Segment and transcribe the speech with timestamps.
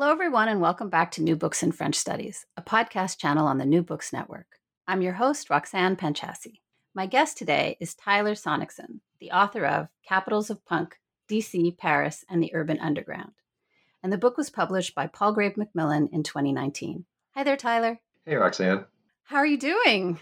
[0.00, 3.58] Hello, everyone, and welcome back to New Books in French Studies, a podcast channel on
[3.58, 4.46] the New Books Network.
[4.86, 6.60] I'm your host, Roxanne Panchasi.
[6.94, 12.40] My guest today is Tyler Sonnichsen, the author of Capitals of Punk, DC, Paris, and
[12.40, 13.32] the Urban Underground.
[14.00, 17.04] And the book was published by Palgrave Macmillan in 2019.
[17.34, 17.98] Hi there, Tyler.
[18.24, 18.84] Hey, Roxanne.
[19.24, 20.20] How are you doing?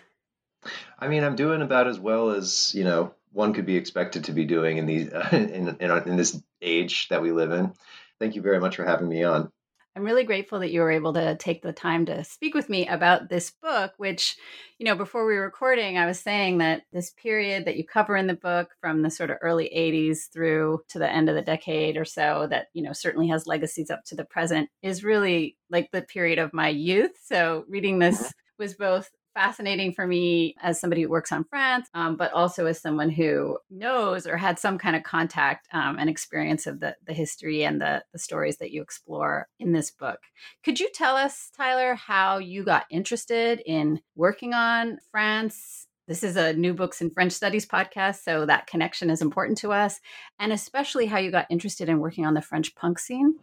[0.98, 4.32] I mean, I'm doing about as well as, you know, one could be expected to
[4.32, 7.74] be doing in, these, uh, in, in, in this age that we live in.
[8.18, 9.52] Thank you very much for having me on.
[9.96, 12.86] I'm really grateful that you were able to take the time to speak with me
[12.86, 14.36] about this book, which,
[14.78, 18.14] you know, before we were recording, I was saying that this period that you cover
[18.14, 21.40] in the book from the sort of early 80s through to the end of the
[21.40, 25.56] decade or so, that, you know, certainly has legacies up to the present, is really
[25.70, 27.12] like the period of my youth.
[27.24, 28.62] So reading this mm-hmm.
[28.62, 32.80] was both fascinating for me as somebody who works on France, um, but also as
[32.80, 37.12] someone who knows or had some kind of contact um, and experience of the, the
[37.12, 40.20] history and the, the stories that you explore in this book.
[40.64, 45.86] Could you tell us, Tyler, how you got interested in working on France?
[46.08, 49.70] This is a new books in French studies podcast, so that connection is important to
[49.70, 50.00] us,
[50.38, 53.34] and especially how you got interested in working on the French punk scene.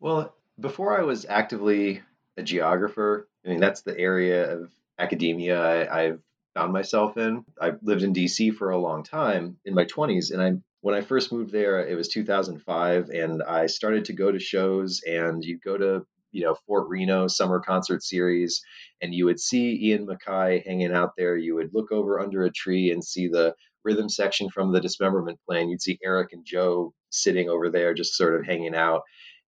[0.00, 2.02] Well, before I was actively
[2.36, 6.20] a geographer, I mean, that's the area of academia I, I've
[6.54, 7.44] found myself in.
[7.60, 11.00] I lived in DC for a long time in my 20s, and I when I
[11.00, 15.58] first moved there, it was 2005, and I started to go to shows, and you
[15.58, 18.62] go to you know Fort Reno summer concert series,
[19.00, 21.36] and you would see Ian MacKaye hanging out there.
[21.36, 23.54] You would look over under a tree and see the
[23.84, 25.68] rhythm section from the Dismemberment Plan.
[25.68, 29.02] You'd see Eric and Joe sitting over there, just sort of hanging out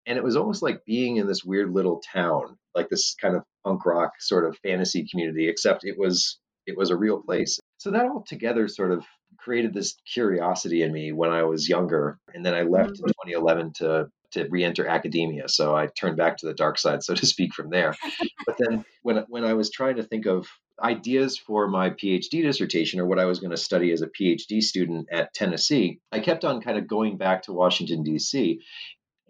[0.06, 3.42] and it was almost like being in this weird little town like this kind of
[3.64, 7.58] punk rock sort of fantasy community except it was it was a real place.
[7.78, 9.04] So that all together sort of
[9.38, 13.30] created this curiosity in me when i was younger and then i left in mm-hmm.
[13.30, 15.48] 2011 to to re-enter academia.
[15.48, 17.94] So i turned back to the dark side so to speak from there.
[18.46, 20.46] But then when when i was trying to think of
[20.82, 24.60] ideas for my phd dissertation or what i was going to study as a phd
[24.60, 28.60] student at tennessee i kept on kind of going back to washington d.c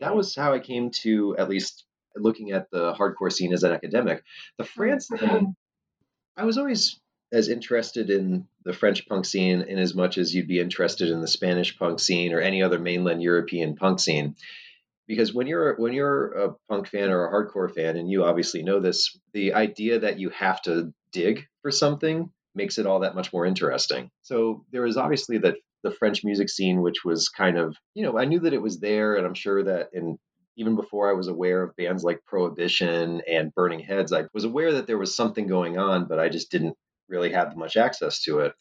[0.01, 1.84] that was how I came to at least
[2.17, 4.23] looking at the hardcore scene as an academic.
[4.59, 5.51] The France thing, mm-hmm.
[6.37, 7.01] I was always
[7.33, 11.21] as interested in the French punk scene in as much as you'd be interested in
[11.21, 14.37] the Spanish punk scene or any other mainland European punk scene.
[15.07, 18.63] Because when you're when you're a punk fan or a hardcore fan, and you obviously
[18.63, 23.15] know this, the idea that you have to dig for something makes it all that
[23.15, 24.11] much more interesting.
[24.23, 28.17] So there was obviously that the French music scene, which was kind of, you know,
[28.17, 30.19] I knew that it was there, and I'm sure that in
[30.57, 34.73] even before I was aware of bands like Prohibition and Burning Heads, I was aware
[34.73, 36.77] that there was something going on, but I just didn't
[37.09, 38.55] really have much access to it.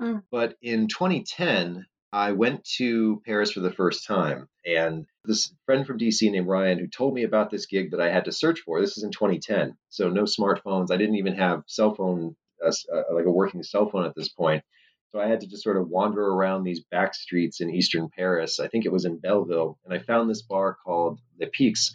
[0.00, 0.22] Mm.
[0.30, 5.98] But in 2010, I went to Paris for the first time, and this friend from
[5.98, 8.80] DC named Ryan who told me about this gig that I had to search for.
[8.80, 10.90] This is in 2010, so no smartphones.
[10.90, 12.34] I didn't even have cell phone,
[12.64, 14.64] uh, uh, like a working cell phone at this point.
[15.12, 18.60] So I had to just sort of wander around these back streets in eastern Paris.
[18.60, 21.94] I think it was in Belleville, and I found this bar called The Peaks,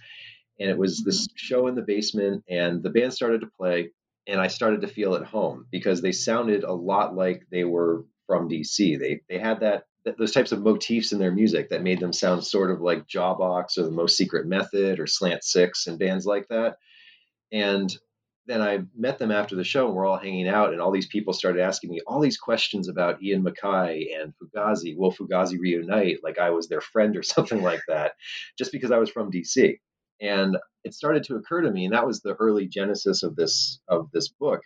[0.60, 1.36] and it was this mm-hmm.
[1.36, 3.92] show in the basement, and the band started to play,
[4.26, 8.06] and I started to feel at home because they sounded a lot like they were
[8.26, 9.00] from DC.
[9.00, 9.84] They they had that
[10.18, 13.78] those types of motifs in their music that made them sound sort of like Jawbox
[13.78, 16.78] or the Most Secret Method or Slant Six and bands like that.
[17.52, 17.96] And
[18.46, 21.08] then I met them after the show and we're all hanging out and all these
[21.08, 24.98] people started asking me all these questions about Ian MacKaye and Fugazi.
[24.98, 26.24] Will Fugazi reunite?
[26.24, 28.14] Like I was their friend or something like that,
[28.58, 29.78] just because I was from DC.
[30.22, 33.80] And it started to occur to me, and that was the early genesis of this
[33.88, 34.62] of this book,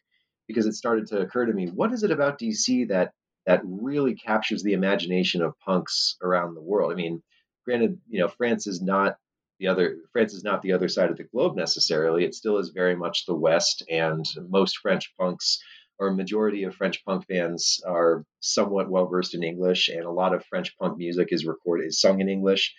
[0.48, 3.12] because it started to occur to me, what is it about DC that
[3.46, 6.92] that really captures the imagination of punks around the world?
[6.92, 7.24] I mean,
[7.66, 9.18] granted, you know, France is not
[9.60, 12.24] the other France is not the other side of the globe necessarily.
[12.24, 15.60] It still is very much the West, and most French punks
[16.00, 20.34] or majority of French punk fans are somewhat well versed in English, and a lot
[20.34, 22.76] of French punk music is recorded is sung in English.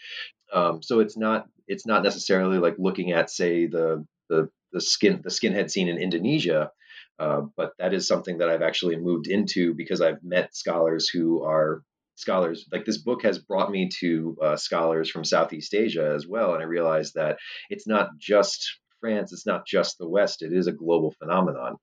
[0.53, 5.21] Um, so it's not it's not necessarily like looking at say the the the skin
[5.23, 6.71] the skinhead scene in Indonesia,
[7.19, 11.43] uh, but that is something that I've actually moved into because I've met scholars who
[11.43, 11.83] are
[12.19, 16.55] scholars like this book has brought me to uh, scholars from Southeast Asia as well,
[16.55, 17.39] and I realized that
[17.71, 21.77] it's not just France, it's not just the West, it is a global phenomenon.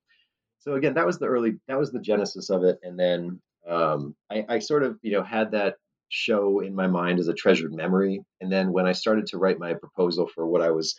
[0.58, 4.14] So again, that was the early, that was the genesis of it, and then um,
[4.30, 5.76] I, I sort of you know had that
[6.08, 9.58] show in my mind as a treasured memory, and then when I started to write
[9.58, 10.98] my proposal for what I was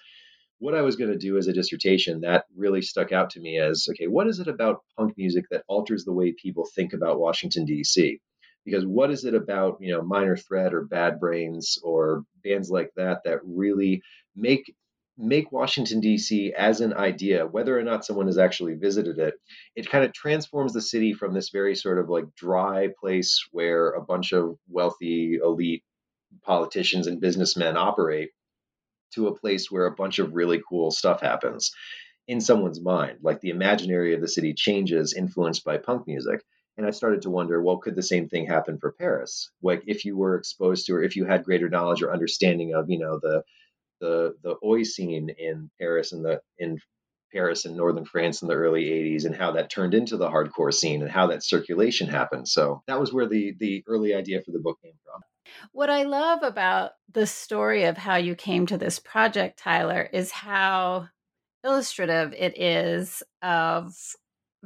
[0.60, 3.60] what I was going to do as a dissertation, that really stuck out to me
[3.60, 7.20] as okay, what is it about punk music that alters the way people think about
[7.20, 8.20] Washington, D.C.?
[8.68, 12.92] Because what is it about, you know, Minor Threat or Bad Brains or bands like
[12.98, 14.02] that that really
[14.36, 14.76] make
[15.18, 16.54] make Washington D.C.
[16.56, 19.36] as an idea, whether or not someone has actually visited it,
[19.78, 23.92] it kind of transforms the city from this very sort of like dry place where
[23.92, 25.82] a bunch of wealthy elite
[26.44, 28.32] politicians and businessmen operate
[29.14, 31.72] to a place where a bunch of really cool stuff happens
[32.28, 33.20] in someone's mind.
[33.22, 36.42] Like the imaginary of the city changes, influenced by punk music.
[36.78, 39.50] And I started to wonder, well, could the same thing happen for Paris?
[39.64, 42.90] Like if you were exposed to, or if you had greater knowledge or understanding of,
[42.90, 43.44] you know, the
[44.00, 46.80] the the oi scene in Paris and the in
[47.34, 50.74] Paris and northern France in the early 80s and how that turned into the hardcore
[50.74, 52.48] scene and how that circulation happened.
[52.48, 55.22] So that was where the the early idea for the book came from.
[55.72, 60.32] What I love about the story of how you came to this project, Tyler, is
[60.32, 61.08] how
[61.64, 63.96] illustrative it is of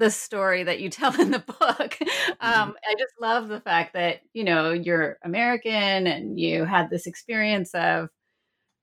[0.02, 1.98] the story that you tell in the book.
[2.42, 2.72] Um, mm-hmm.
[2.90, 7.74] I just love the fact that, you know, you're American and you had this experience
[7.74, 8.10] of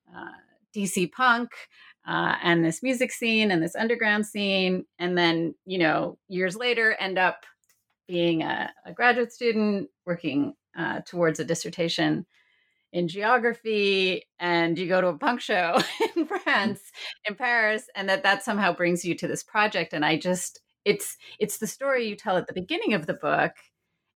[0.09, 0.31] uh,
[0.75, 1.51] DC punk
[2.07, 4.85] uh, and this music scene and this underground scene.
[4.97, 7.45] And then, you know, years later end up
[8.07, 12.25] being a, a graduate student working uh, towards a dissertation
[12.91, 15.79] in geography and you go to a punk show
[16.15, 16.81] in France
[17.27, 21.17] in Paris and that that somehow brings you to this project and I just it's
[21.39, 23.51] it's the story you tell at the beginning of the book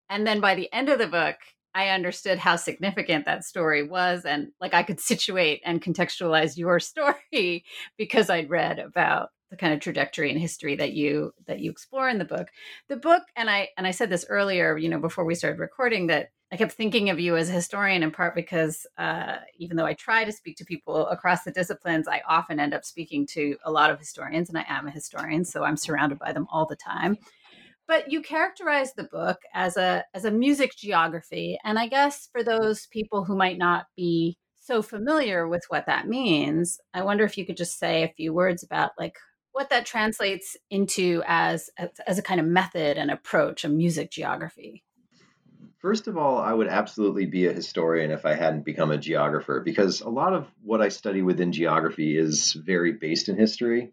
[0.10, 1.36] and then by the end of the book
[1.75, 6.80] I understood how significant that story was and like I could situate and contextualize your
[6.92, 7.64] story
[7.98, 12.10] because I'd read about the kind of trajectory and history that you that you explore
[12.10, 12.48] in the book.
[12.90, 16.08] The book and I and I said this earlier, you know, before we started recording
[16.08, 19.88] that I kept thinking of you as a historian in part because uh, even though
[19.88, 23.58] I try to speak to people across the disciplines, I often end up speaking to
[23.66, 26.68] a lot of historians, and I am a historian, so I'm surrounded by them all
[26.68, 27.18] the time.
[27.88, 32.44] But you characterize the book as a as a music geography, and I guess for
[32.44, 37.36] those people who might not be so familiar with what that means, I wonder if
[37.36, 39.16] you could just say a few words about like
[39.54, 41.72] what that translates into as
[42.06, 44.84] as a kind of method and approach, a music geography.
[45.83, 49.59] First of all, I would absolutely be a historian if I hadn't become a geographer,
[49.59, 53.91] because a lot of what I study within geography is very based in history.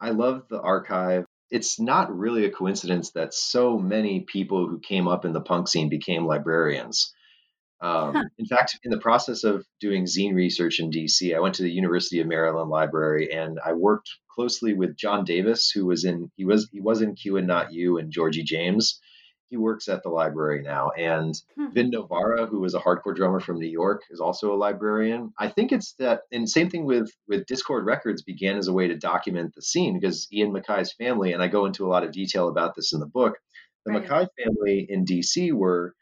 [0.00, 1.26] I love the archive.
[1.50, 5.66] It's not really a coincidence that so many people who came up in the punk
[5.66, 7.12] scene became librarians.
[7.80, 8.14] Um.
[8.38, 11.72] In fact, in the process of doing zine research in DC, I went to the
[11.72, 16.44] University of Maryland Library and I worked closely with John Davis, who was in he
[16.44, 19.00] was he was in Q and Not U and Georgie James
[19.50, 20.90] he works at the library now.
[20.90, 21.72] And hmm.
[21.72, 25.32] Vin Novara, who was a hardcore drummer from New York, is also a librarian.
[25.38, 28.88] I think it's that, and same thing with with Dischord Records began as a way
[28.88, 32.12] to document the scene because Ian MacKaye's family, and I go into a lot of
[32.12, 33.36] detail about this in the book.
[33.84, 34.04] The right.
[34.04, 35.94] MacKaye family in DC were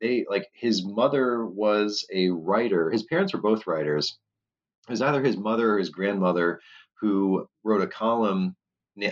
[0.00, 2.90] they like his mother was a writer.
[2.90, 4.18] His parents were both writers.
[4.88, 6.60] It was either his mother or his grandmother
[7.00, 8.56] who wrote a column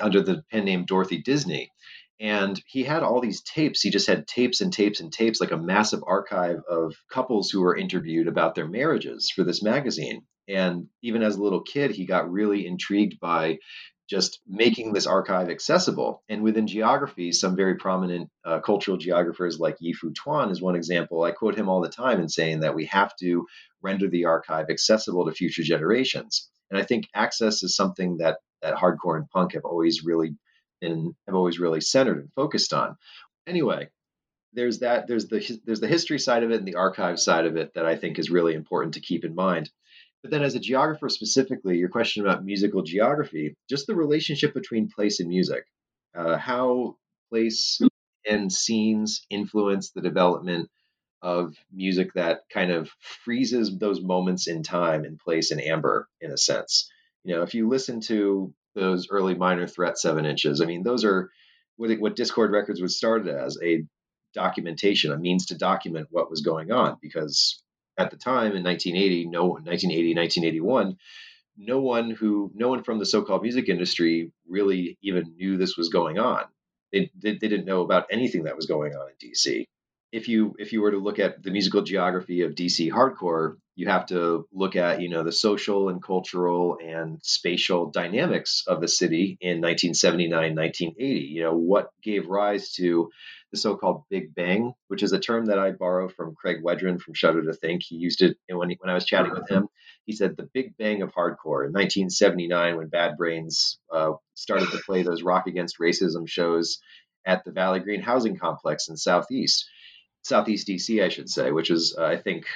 [0.01, 1.71] under the pen name Dorothy Disney
[2.21, 3.83] and he had all these tapes.
[3.83, 7.61] He just had tapes and tapes and tapes, like a massive archive of couples who
[7.61, 10.23] were interviewed about their marriages for this magazine.
[10.49, 13.59] And even as a little kid, he got really intrigued by
[14.09, 16.23] just making this archive accessible.
[16.29, 21.25] And within geography, some very prominent uh, cultural geographers like Yi-Fu Tuan is one example.
[21.25, 23.47] I quote him all the time in saying that we have to
[23.83, 26.49] render the archive accessible to future generations.
[26.71, 30.37] And I think access is something that that hardcore and punk have always really
[30.83, 32.97] and have always really centered and focused on.
[33.47, 33.89] Anyway,
[34.53, 37.57] there's that there's the there's the history side of it and the archive side of
[37.57, 39.71] it that I think is really important to keep in mind.
[40.23, 44.89] But then as a geographer specifically, your question about musical geography, just the relationship between
[44.89, 45.65] place and music,
[46.17, 46.97] uh, how
[47.31, 47.81] place
[48.29, 50.69] and scenes influence the development
[51.23, 56.31] of music that kind of freezes those moments in time and place in amber in
[56.31, 56.91] a sense.
[57.25, 60.61] You know, if you listen to those early minor threat seven inches.
[60.61, 61.31] I mean, those are
[61.77, 63.85] what, what Dischord Records was started as a
[64.35, 66.99] documentation, a means to document what was going on.
[67.03, 67.63] Because
[67.99, 70.97] at the time in 1980, no 1980, 1981,
[71.57, 75.89] no one who no one from the so-called music industry really even knew this was
[75.89, 76.45] going on.
[76.93, 79.67] They, they, they didn't know about anything that was going on in DC.
[80.13, 83.89] If you if you were to look at the musical geography of DC hardcore, you
[83.89, 88.89] have to look at you know the social and cultural and spatial dynamics of the
[88.89, 93.11] city in 1979 1980 you know what gave rise to
[93.53, 97.15] the so-called big bang which is a term that i borrow from craig wedren from
[97.15, 97.83] shudder to think.
[97.85, 99.69] He used it when, he, when i was chatting with him.
[100.07, 104.79] He said the big bang of hardcore in 1979 when bad brains uh, started to
[104.87, 106.79] play those rock against racism shows
[107.27, 109.69] at the valley green housing complex in southeast
[110.27, 112.47] southeast dc i should say which is uh, i think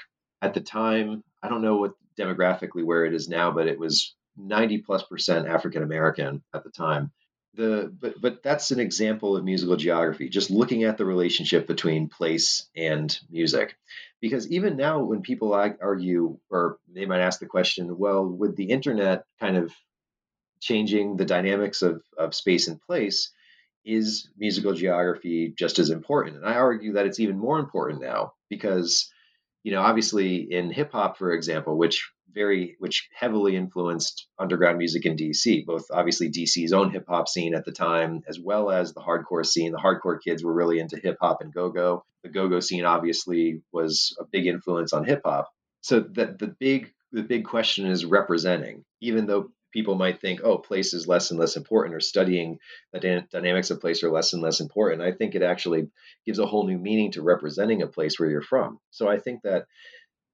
[0.42, 4.14] at the time, I don't know what demographically where it is now, but it was
[4.36, 7.12] 90 plus percent African American at the time.
[7.54, 12.08] The but but that's an example of musical geography, just looking at the relationship between
[12.08, 13.76] place and music.
[14.20, 18.70] Because even now, when people argue, or they might ask the question, well, with the
[18.70, 19.72] internet kind of
[20.60, 23.32] changing the dynamics of, of space and place,
[23.84, 26.36] is musical geography just as important?
[26.36, 29.10] And I argue that it's even more important now because
[29.62, 35.04] you know, obviously in hip hop, for example, which very which heavily influenced underground music
[35.04, 38.92] in DC, both obviously DC's own hip hop scene at the time, as well as
[38.92, 39.72] the hardcore scene.
[39.72, 42.04] The hardcore kids were really into hip hop and go go.
[42.22, 45.48] The go go scene obviously was a big influence on hip hop.
[45.80, 50.58] So that the big the big question is representing, even though people might think, oh,
[50.58, 52.58] place is less and less important, or studying
[52.92, 55.02] the dynamics of place are less and less important.
[55.02, 55.88] I think it actually
[56.26, 58.78] gives a whole new meaning to representing a place where you're from.
[58.90, 59.66] So I think that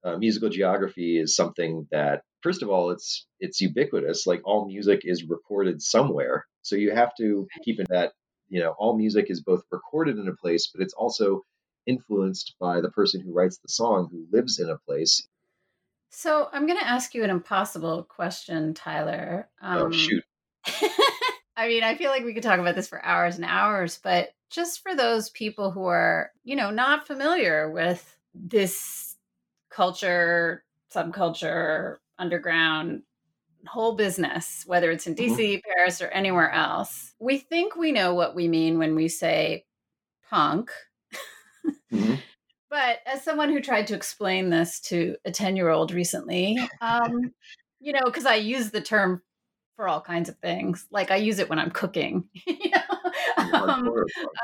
[0.05, 4.26] uh, musical geography is something that, first of all, it's it's ubiquitous.
[4.26, 8.12] Like all music is recorded somewhere, so you have to keep in that
[8.49, 11.43] you know all music is both recorded in a place, but it's also
[11.87, 15.26] influenced by the person who writes the song who lives in a place
[16.11, 19.49] so I'm going to ask you an impossible question, Tyler.
[19.63, 20.25] Oh, um, oh, shoot.
[21.57, 24.31] I mean, I feel like we could talk about this for hours and hours, but
[24.51, 29.17] just for those people who are, you know, not familiar with this
[29.71, 33.03] culture, subculture, underground
[33.67, 35.71] whole business, whether it's in DC, mm-hmm.
[35.71, 39.65] Paris, or anywhere else, we think we know what we mean when we say
[40.31, 40.71] punk.
[41.93, 42.15] Mm-hmm.
[42.68, 47.32] But as someone who tried to explain this to a 10 year old recently, um,
[47.80, 49.23] you know, because I use the term
[49.76, 50.87] for all kinds of things.
[50.90, 53.12] Like I use it when I'm cooking, you know?
[53.37, 53.88] um,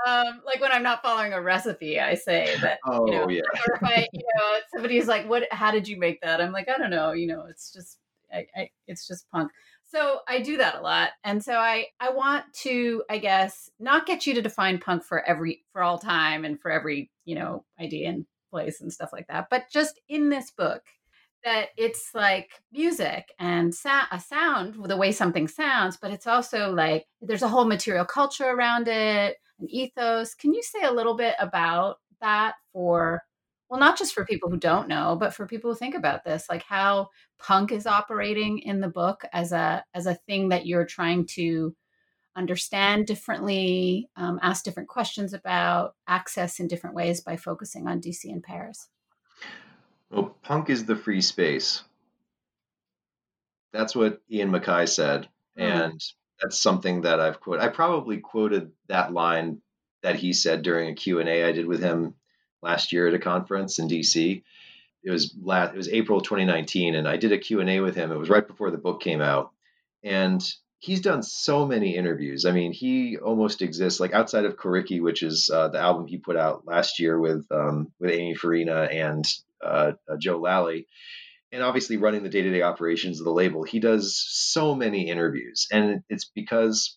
[0.07, 3.41] um, like when I'm not following a recipe, I say that, oh, you know, yeah.
[3.69, 6.41] or if I, you know, somebody's like, what, how did you make that?
[6.41, 7.99] I'm like, I don't know, you know, it's just,
[8.33, 9.51] I, I, it's just punk
[9.93, 14.07] so i do that a lot and so i i want to i guess not
[14.07, 17.65] get you to define punk for every for all time and for every you know
[17.81, 20.83] idea and place and stuff like that but just in this book
[21.45, 26.71] that it's like music and sa- a sound the way something sounds but it's also
[26.71, 30.35] like there's a whole material culture around it an ethos.
[30.35, 33.23] Can you say a little bit about that for
[33.73, 36.47] well not just for people who don't know but for people who think about this
[36.51, 40.85] like how punk is operating in the book as a as a thing that you're
[40.85, 41.75] trying to
[42.37, 48.23] understand differently um, ask different questions about access in different ways by focusing on dc
[48.25, 48.89] and paris
[50.11, 51.83] well punk is the free space
[53.73, 55.63] that's what ian MacKaye said mm-hmm.
[55.63, 56.01] and
[56.43, 59.63] that's something that i've quoted i probably quoted that line
[60.03, 62.15] that he said during a q&a i did with him
[62.63, 64.43] last year at a conference in DC.
[65.05, 68.13] It was last, it was April 2019, and I did a Q&A with him.
[68.13, 69.51] It was right before the book came out,
[70.05, 70.43] and
[70.79, 72.45] he's done so many interviews.
[72.45, 76.19] I mean, he almost exists like outside of Coriky, which is uh, the album he
[76.19, 79.25] put out last year with um, with Amy Farina and
[79.63, 80.87] uh, uh, Joe Lally,
[81.51, 83.63] and obviously running the day to day operations of the label.
[83.63, 86.97] He does so many interviews, and it's because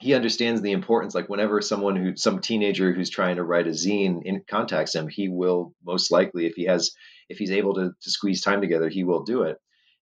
[0.00, 3.70] he understands the importance like whenever someone who some teenager who's trying to write a
[3.70, 6.92] zine in contacts him he will most likely if he has
[7.28, 9.58] if he's able to, to squeeze time together he will do it.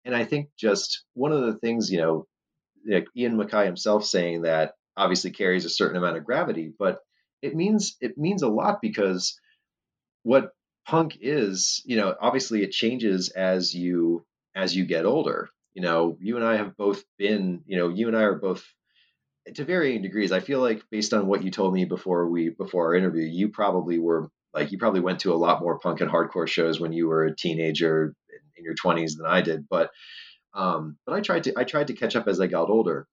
[0.05, 2.27] And i think just one of the things you know
[2.87, 6.99] like ian MacKaye himself saying that obviously carries a certain amount of gravity but
[7.41, 9.39] it means it means a lot because
[10.23, 10.51] what
[10.87, 14.25] punk is you know obviously it changes as you
[14.55, 15.49] as you get older.
[15.73, 18.65] You know you and i have both been you know you and i are both
[19.55, 20.33] to varying degrees.
[20.33, 23.49] I feel like based on what you told me before we before our interview, you
[23.49, 26.93] probably were like you probably went to a lot more punk and hardcore shows when
[26.93, 28.15] you were a teenager
[28.57, 29.69] in your 20s than I did.
[29.69, 29.91] But
[30.55, 33.07] um, but I tried to I tried to catch up as I got older.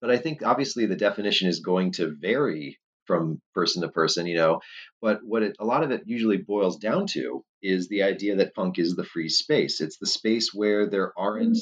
[0.00, 4.36] But I think obviously the definition is going to vary from person to person, you
[4.36, 4.60] know.
[5.00, 8.54] But what it, a lot of it usually boils down to is the idea that
[8.54, 9.80] punk is the free space.
[9.80, 11.58] It's the space where there aren't,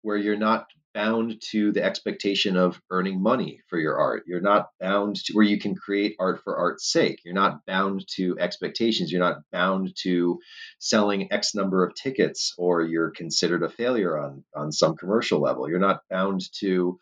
[0.00, 4.22] where you're not bound to the expectation of earning money for your art.
[4.26, 7.20] You're not bound to where you can create art for art's sake.
[7.24, 9.10] You're not bound to expectations.
[9.10, 10.38] You're not bound to
[10.78, 15.68] selling X number of tickets or you're considered a failure on, on some commercial level.
[15.68, 16.98] You're not bound to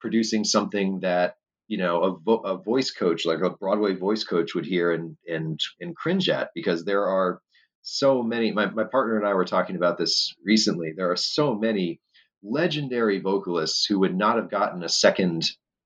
[0.00, 1.34] producing something that
[1.68, 5.16] you know a, vo- a voice coach like a Broadway voice coach would hear and
[5.28, 7.40] and and cringe at because there are
[7.82, 10.92] so many my, my partner and I were talking about this recently.
[10.96, 12.00] There are so many
[12.42, 15.44] legendary vocalists who would not have gotten a second,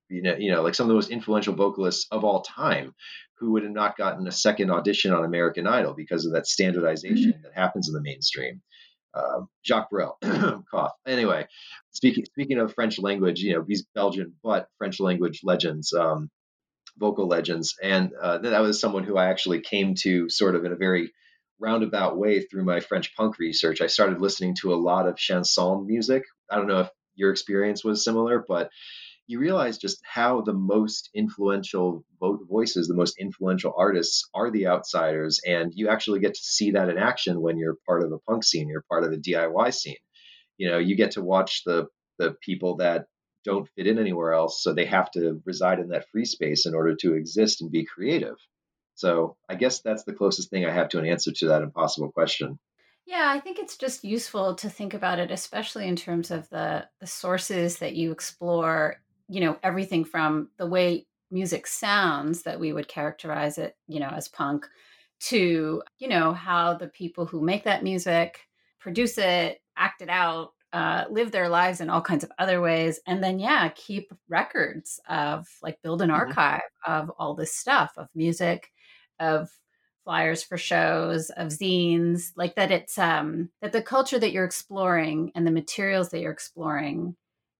[0.09, 2.93] you know, you know, like some of the most influential vocalists of all time,
[3.41, 7.31] who would have not gotten a second audition on American Idol because of that standardization
[7.31, 7.41] mm-hmm.
[7.41, 8.61] that happens in the mainstream.
[9.13, 10.17] Uh, Jacques Brel,
[10.71, 10.93] cough.
[11.05, 11.47] Anyway,
[11.91, 16.29] speaking speaking of French language, you know, these Belgian but French language legends, um,
[16.97, 20.71] vocal legends, and uh, that was someone who I actually came to sort of in
[20.71, 21.11] a very
[21.61, 23.81] roundabout way through my French punk research.
[23.81, 26.23] I started listening to a lot of chanson music.
[26.49, 28.69] I don't know if your experience was similar, but
[29.27, 35.39] you realize just how the most influential voices, the most influential artists are the outsiders.
[35.47, 38.43] And you actually get to see that in action when you're part of a punk
[38.43, 39.95] scene, you're part of a DIY scene.
[40.57, 41.87] You know, you get to watch the
[42.19, 43.05] the people that
[43.43, 46.75] don't fit in anywhere else, so they have to reside in that free space in
[46.75, 48.35] order to exist and be creative.
[49.01, 52.11] So I guess that's the closest thing I have to an answer to that impossible
[52.11, 52.59] question.
[53.07, 56.87] Yeah, I think it's just useful to think about it, especially in terms of the
[56.99, 58.97] the sources that you explore.
[59.27, 64.09] You know, everything from the way music sounds that we would characterize it, you know,
[64.09, 64.67] as punk,
[65.21, 68.41] to you know how the people who make that music
[68.79, 72.99] produce it, act it out, uh, live their lives in all kinds of other ways
[73.05, 76.19] and then yeah keep records of like build an mm-hmm.
[76.19, 78.69] archive of all this stuff of music
[79.21, 79.49] of
[80.03, 85.31] flyers for shows of zines like that it's um that the culture that you're exploring
[85.35, 87.15] and the materials that you're exploring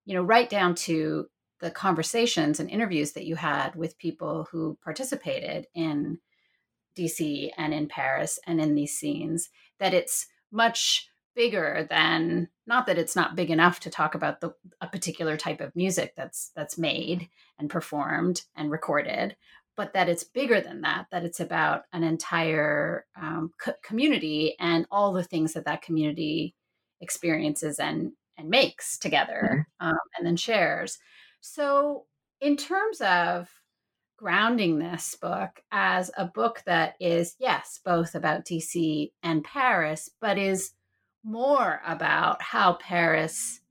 [0.06, 1.28] you know right down to
[1.62, 6.18] the conversations and interviews that you had with people who participated in
[6.98, 9.50] DC and in Paris and in these scenes
[9.80, 14.54] that it's much bigger than not that it's not big enough to talk about the
[14.82, 19.38] a particular type of music that's that's made and performed and recorded
[19.82, 24.86] but that it's bigger than that, that it's about an entire um, co- community and
[24.92, 26.54] all the things that that community
[27.02, 29.88] experiences and and makes together mm-hmm.
[29.88, 31.00] um, and then shares.
[31.40, 32.06] So,
[32.40, 33.50] in terms of
[34.18, 40.38] grounding this book as a book that is, yes, both about DC and Paris, but
[40.38, 40.74] is
[41.24, 43.62] more about how Paris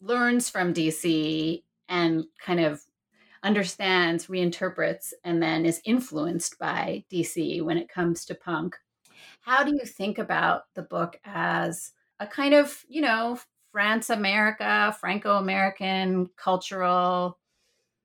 [0.00, 2.82] learns from DC and kind of
[3.42, 8.76] understands, reinterprets, and then is influenced by DC when it comes to punk.
[9.42, 13.38] How do you think about the book as a kind of, you know,
[13.72, 17.38] France America, Franco American cultural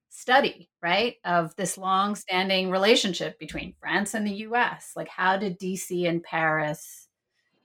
[0.09, 1.15] study, right?
[1.25, 4.93] Of this long standing relationship between France and the US.
[4.95, 7.07] Like, how did DC and Paris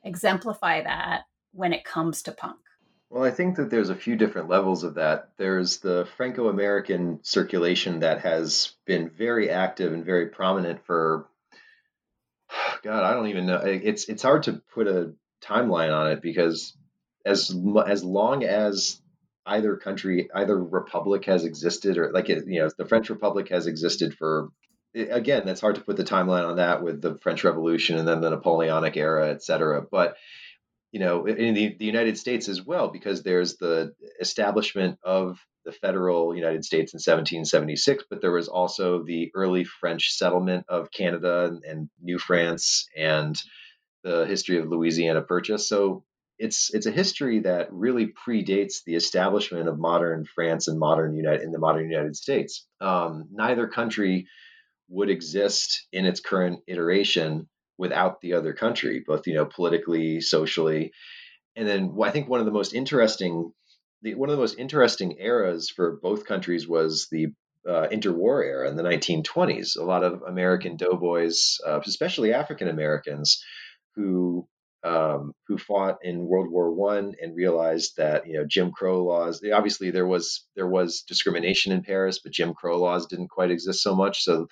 [0.04, 2.60] exemplify that when it comes to punk?
[3.12, 5.32] Well, I think that there's a few different levels of that.
[5.36, 11.26] There's the Franco American circulation that has been very active and very prominent for,
[12.82, 13.58] God, I don't even know.
[13.58, 15.12] It's it's hard to put a
[15.44, 16.74] timeline on it because
[17.26, 17.54] as
[17.86, 19.02] as long as
[19.44, 23.66] either country, either republic has existed, or like it, you know, the French Republic has
[23.66, 24.48] existed for.
[24.94, 28.22] Again, that's hard to put the timeline on that with the French Revolution and then
[28.22, 29.82] the Napoleonic era, et cetera.
[29.82, 30.16] But
[30.92, 35.72] you know, in the, the United States as well, because there's the establishment of the
[35.72, 41.58] federal United States in 1776, but there was also the early French settlement of Canada
[41.66, 43.40] and, New France and
[44.04, 45.66] the history of Louisiana Purchase.
[45.66, 46.04] So
[46.38, 51.42] it's it's a history that really predates the establishment of modern France and modern United
[51.42, 52.66] in the modern United States.
[52.80, 54.26] Um, neither country
[54.88, 57.48] would exist in its current iteration
[57.82, 60.92] without the other country, both you know politically, socially,
[61.56, 63.52] and then I think one of the most interesting,
[64.02, 67.26] the, one of the most interesting eras for both countries was the
[67.68, 69.76] uh, interwar era in the 1920s.
[69.76, 73.42] A lot of American doughboys, uh, especially African Americans,
[73.96, 74.46] who
[74.84, 79.42] um, who fought in World War One and realized that you know Jim Crow laws.
[79.52, 83.82] Obviously, there was there was discrimination in Paris, but Jim Crow laws didn't quite exist
[83.82, 84.22] so much.
[84.22, 84.46] So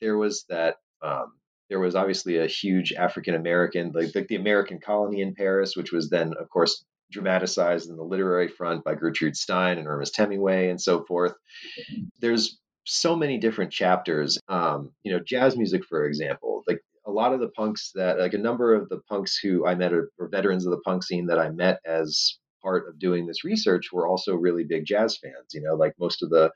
[0.00, 1.32] there was that um,
[1.68, 5.92] there was obviously a huge African American, like, like the American colony in Paris, which
[5.92, 10.68] was then, of course, dramatized in the literary front by Gertrude Stein and Ernest Hemingway
[10.70, 11.34] and so forth.
[12.20, 14.38] There's so many different chapters.
[14.48, 18.34] Um, you know, jazz music, for example, like a lot of the punks that, like
[18.34, 21.26] a number of the punks who I met are, or veterans of the punk scene
[21.26, 25.52] that I met as part of doing this research were also really big jazz fans.
[25.52, 26.50] You know, like most of the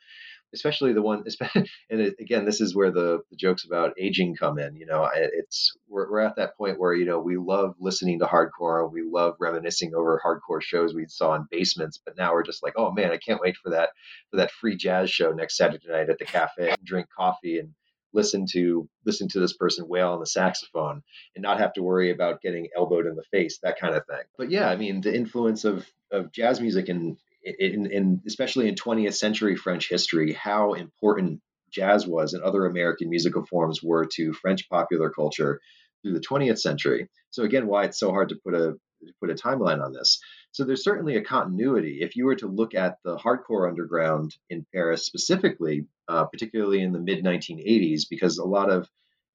[0.54, 1.24] especially the one
[1.90, 5.72] and again this is where the, the, jokes about aging come in you know it's
[5.88, 9.34] we're, we're at that point where you know we love listening to hardcore we love
[9.38, 13.10] reminiscing over hardcore shows we saw in basements but now we're just like oh man
[13.12, 13.90] i can't wait for that
[14.30, 17.74] for that free jazz show next saturday night at the cafe drink coffee and
[18.12, 21.02] listen to listen to this person wail on the saxophone
[21.34, 24.22] and not have to worry about getting elbowed in the face that kind of thing.
[24.36, 28.74] But yeah i mean the influence of of jazz music and in, in especially in
[28.74, 31.40] 20th century French history, how important
[31.72, 35.60] jazz was and other American musical forms were to French popular culture
[36.02, 37.08] through the 20th century.
[37.30, 38.74] So again, why it's so hard to put a
[39.20, 40.20] put a timeline on this.
[40.52, 41.98] So there's certainly a continuity.
[42.00, 46.92] If you were to look at the hardcore underground in Paris specifically, uh, particularly in
[46.92, 48.88] the mid 1980s, because a lot of,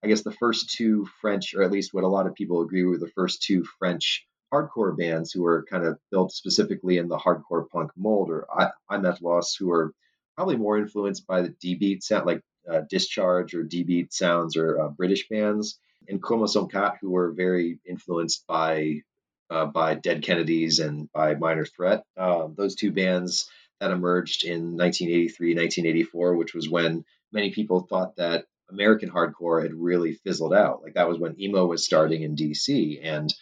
[0.03, 2.83] I guess, the first two French, or at least what a lot of people agree
[2.83, 7.17] were the first two French hardcore bands who are kind of built specifically in the
[7.17, 9.93] hardcore punk mold, or I, Heimat-Los, who are
[10.35, 14.57] probably more influenced by the D beat sound, like uh, Discharge or D beat sounds,
[14.57, 19.01] or uh, British bands, and Kromozom 4, who were very influenced by
[19.49, 22.03] uh, by Dead Kennedys and by Minor Threat.
[22.17, 28.15] Um, those two bands that emerged in 1983, 1984, which was when many people thought
[28.15, 30.81] that American hardcore had really fizzled out.
[30.81, 33.33] Like that was when emo was starting in DC, and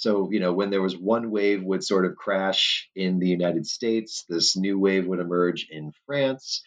[0.00, 3.66] so, you know, when there was one wave would sort of crash in the United
[3.66, 6.62] States, this new wave would emerge in France.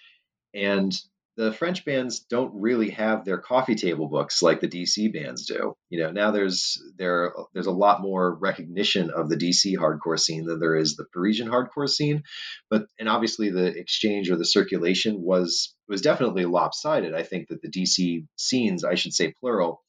[0.54, 0.96] And
[1.36, 5.74] the French bands don't really have their coffee table books like the DC bands do.
[5.90, 10.46] You know, now there's there there's a lot more recognition of the DC hardcore scene
[10.46, 12.22] than there is the Parisian hardcore scene.
[12.70, 17.16] But and obviously the exchange or the circulation was was definitely lopsided.
[17.16, 19.82] I think that the DC scenes, I should say plural,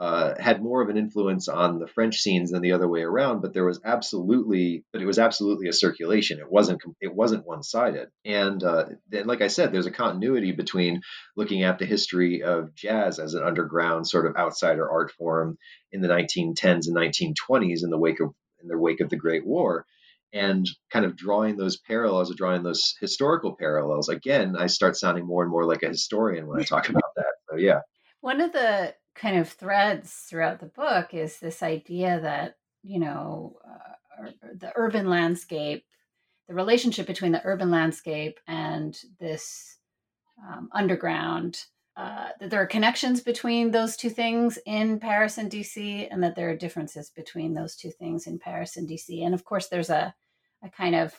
[0.00, 3.42] uh, had more of an influence on the French scenes than the other way around.
[3.42, 6.38] But there was absolutely, but it was absolutely a circulation.
[6.38, 8.08] It wasn't it wasn't one sided.
[8.24, 11.02] And uh, then, like I said, there's a continuity between
[11.36, 15.58] looking at the history of jazz as an underground sort of outsider art form
[15.92, 18.32] in the 1910s and 1920s in the wake of
[18.62, 19.84] in the wake of the Great War.
[20.32, 24.08] And kind of drawing those parallels or drawing those historical parallels.
[24.08, 27.32] Again, I start sounding more and more like a historian when I talk about that.
[27.50, 27.80] So, yeah.
[28.22, 33.56] One of the kind of threads throughout the book is this idea that you know
[33.66, 35.84] uh, the urban landscape
[36.48, 39.78] the relationship between the urban landscape and this
[40.42, 41.64] um, underground
[41.96, 46.34] uh, that there are connections between those two things in paris and dc and that
[46.34, 49.90] there are differences between those two things in paris and dc and of course there's
[49.90, 50.14] a,
[50.64, 51.14] a kind of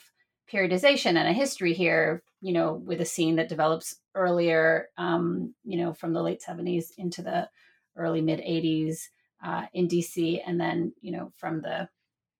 [0.52, 5.78] periodization and a history here you know with a scene that develops earlier um, you
[5.78, 7.48] know from the late 70s into the
[7.96, 9.10] early mid 80s
[9.44, 11.90] uh, in DC, and then you know from the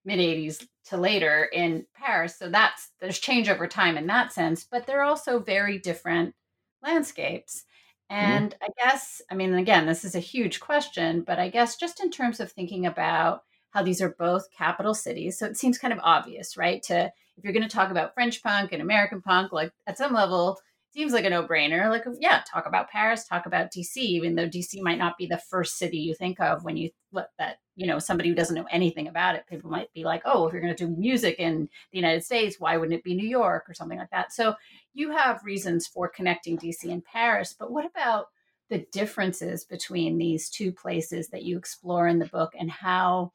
[0.04, 2.38] mid 80s to later in Paris.
[2.38, 6.34] So that's there's change over time in that sense, but they're also very different
[6.82, 7.64] landscapes.
[8.10, 8.24] Mm-hmm.
[8.24, 8.64] And mm-hmm.
[8.64, 12.10] I guess, I mean, again, this is a huge question, but I guess just in
[12.10, 16.00] terms of thinking about how these are both capital cities, so it seems kind of
[16.02, 16.82] obvious, right?
[16.84, 20.12] To if you're going to talk about French punk and American punk, like at some
[20.12, 20.58] level,
[20.92, 21.88] seems like a no-brainer.
[21.88, 25.38] Like yeah talk about paris talk about dc even though dc might not be the
[25.38, 28.66] first city you think of when you look that you know somebody who doesn't know
[28.70, 31.68] anything about it people might be like oh if you're going to do music in
[31.92, 34.32] the united states why wouldn't it be new york or something like that?
[34.32, 34.54] So
[34.94, 38.26] you have reasons for connecting dc and paris but what about
[38.68, 43.32] the differences between these two places that you explore in the book and how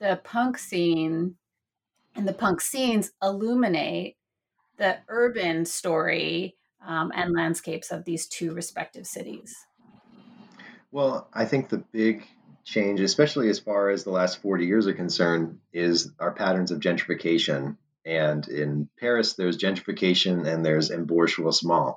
[0.00, 1.36] the punk scene
[2.14, 4.16] and the punk scenes illuminate
[4.76, 9.54] the urban story um, and landscapes of these two respective cities?
[10.90, 12.26] Well, I think the big
[12.64, 16.80] change, especially as far as the last 40 years are concerned, is our patterns of
[16.80, 17.76] gentrification.
[18.04, 21.96] And in Paris, there's gentrification and there's embourgeoisement,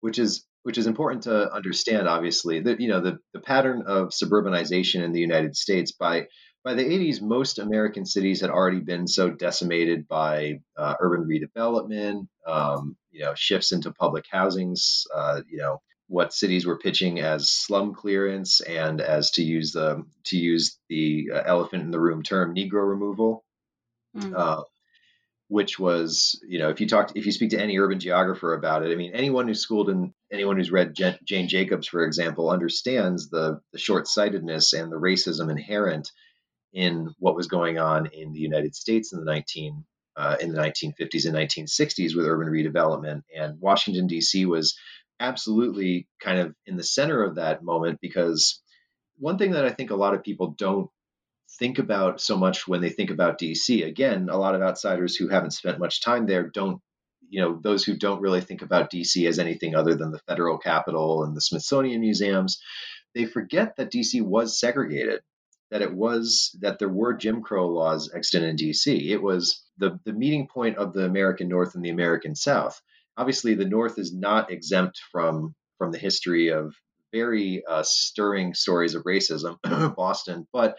[0.00, 2.08] which is which is important to understand.
[2.08, 6.28] Obviously, that you know the the pattern of suburbanization in the United States by
[6.64, 12.26] by the 80s, most American cities had already been so decimated by uh, urban redevelopment,
[12.46, 17.50] um, you know, shifts into public housings, uh, you know, what cities were pitching as
[17.50, 22.22] slum clearance and as to use the to use the uh, elephant in the room
[22.22, 23.44] term, Negro removal.
[24.16, 24.64] Mm.
[25.48, 28.84] which was, you know, if you talk, if you speak to any urban geographer about
[28.84, 33.28] it, I mean, anyone who's schooled in, anyone who's read Jane Jacobs, for example, understands
[33.30, 36.10] the the short sightedness and the racism inherent
[36.72, 39.84] in what was going on in the United States in the 19
[40.18, 44.44] uh, in the 1950s and 1960s with urban redevelopment, and Washington D.C.
[44.46, 44.76] was
[45.20, 48.60] absolutely kind of in the center of that moment because
[49.18, 50.90] one thing that I think a lot of people don't
[51.58, 53.86] think about so much when they think about DC.
[53.86, 56.80] Again, a lot of outsiders who haven't spent much time there don't,
[57.28, 60.58] you know, those who don't really think about DC as anything other than the federal
[60.58, 62.60] capital and the Smithsonian museums,
[63.14, 65.20] they forget that DC was segregated,
[65.70, 69.10] that it was that there were Jim Crow laws extant in DC.
[69.10, 72.80] It was the the meeting point of the American North and the American South.
[73.16, 76.74] Obviously, the North is not exempt from from the history of
[77.12, 79.56] very uh, stirring stories of racism,
[79.96, 80.46] Boston.
[80.52, 80.76] But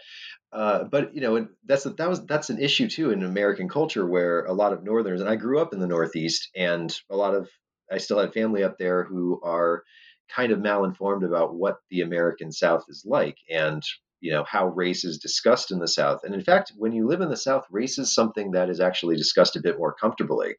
[0.52, 4.44] uh, but you know that's that was that's an issue too in American culture where
[4.44, 7.48] a lot of Northerners and I grew up in the Northeast and a lot of
[7.90, 9.82] I still had family up there who are
[10.28, 13.82] kind of malinformed about what the American South is like and
[14.20, 16.20] you know how race is discussed in the South.
[16.24, 19.16] And in fact, when you live in the South, race is something that is actually
[19.16, 20.54] discussed a bit more comfortably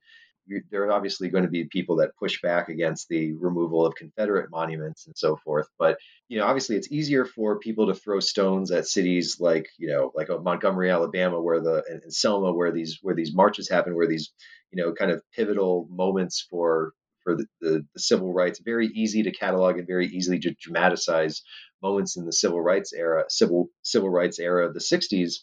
[0.70, 4.50] there are obviously going to be people that push back against the removal of Confederate
[4.52, 5.68] monuments and so forth.
[5.78, 5.98] But
[6.28, 10.12] you know, obviously, it's easier for people to throw stones at cities like you know,
[10.16, 14.08] like uh, Montgomery, Alabama, where the and Selma, where these where these marches happen, where
[14.08, 14.32] these
[14.72, 16.94] you know kind of pivotal moments for
[17.24, 18.60] for the, the, the civil rights.
[18.64, 21.44] Very easy to catalog and very easily to dramatize
[21.82, 25.40] moments in the civil rights era, civil civil rights era of the '60s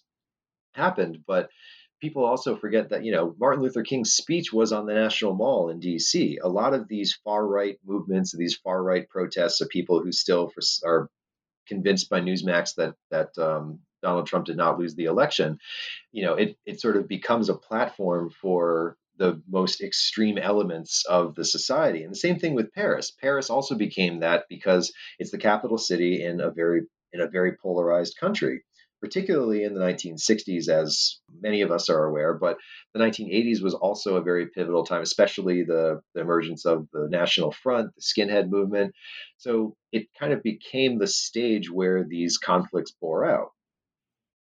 [0.75, 1.49] happened, but
[2.01, 5.71] people also forget that you know Martin Luther King's speech was on the National Mall
[5.71, 6.39] in D.C.
[6.43, 10.49] A lot of these far right movements, these far right protests of people who still
[10.49, 11.09] for, are
[11.67, 15.59] convinced by Newsmax that that um, Donald Trump did not lose the election,
[16.13, 21.35] you know, it it sort of becomes a platform for the most extreme elements of
[21.35, 22.03] the society.
[22.03, 23.11] And the same thing with Paris.
[23.11, 27.57] Paris also became that because it's the capital city in a very in a very
[27.57, 28.63] polarized country
[29.01, 32.35] particularly in the 1960s, as many of us are aware.
[32.35, 32.59] But
[32.95, 37.53] the 1980s was also a very pivotal time, especially the, the emergence of the National
[37.53, 38.95] Front, the skinhead movement.
[39.37, 43.51] So it kind of became the stage where these conflicts bore out.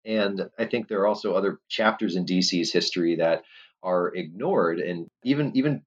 [0.05, 3.43] And I think there are also other chapters in DC's history that
[3.83, 5.83] are ignored, and even even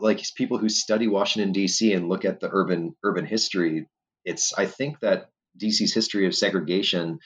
[0.00, 1.92] like people who study Washington D.C.
[1.92, 3.86] and look at the urban urban history.
[4.24, 7.18] It's I think that DC's history of segregation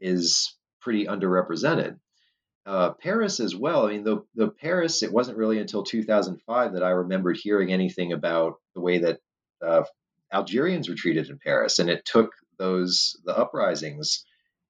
[0.00, 1.98] is pretty underrepresented.
[2.64, 3.86] Uh, Paris as well.
[3.86, 5.02] I mean, the the Paris.
[5.02, 9.20] It wasn't really until 2005 that I remembered hearing anything about the way that
[9.64, 9.84] uh,
[10.32, 14.24] Algerians were treated in Paris, and it took those the uprisings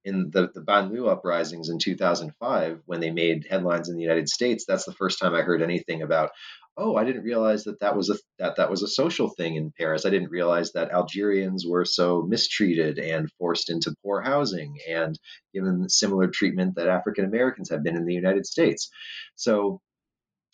[0.07, 4.65] in the the banlieue uprisings in 2005 when they made headlines in the United States.
[4.67, 6.31] That's the first time I heard anything about
[6.79, 9.73] oh, I didn't realize that that was a that that was a social thing in
[9.77, 10.07] Paris.
[10.07, 15.19] I didn't realize that Algerians were so mistreated and forced into poor housing and
[15.55, 18.91] given similar treatment that African Americans have been in the United States.
[19.35, 19.81] So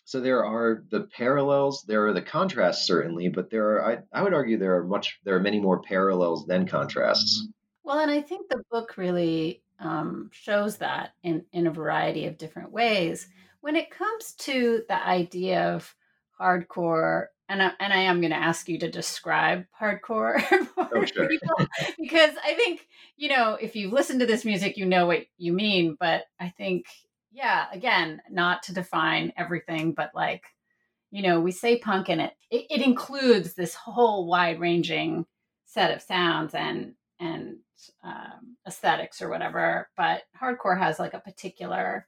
[0.05, 4.23] so there are the parallels, there are the contrasts certainly, but there are I, I
[4.23, 7.41] would argue there are much there are many more parallels than contrasts.
[7.41, 7.51] Mm-hmm.
[7.83, 12.37] Well, and I think the book really um, shows that in in a variety of
[12.37, 13.27] different ways.
[13.61, 15.95] When it comes to the idea of
[16.39, 20.41] hardcore and I, and I am going to ask you to describe hardcore
[20.77, 21.29] oh, sure.
[21.99, 25.53] because I think you know if you've listened to this music you know what you
[25.53, 26.85] mean but I think
[27.31, 30.43] yeah again not to define everything but like
[31.11, 35.25] you know we say punk and it, it, it includes this whole wide ranging
[35.65, 37.57] set of sounds and and
[38.03, 42.07] um, aesthetics or whatever but hardcore has like a particular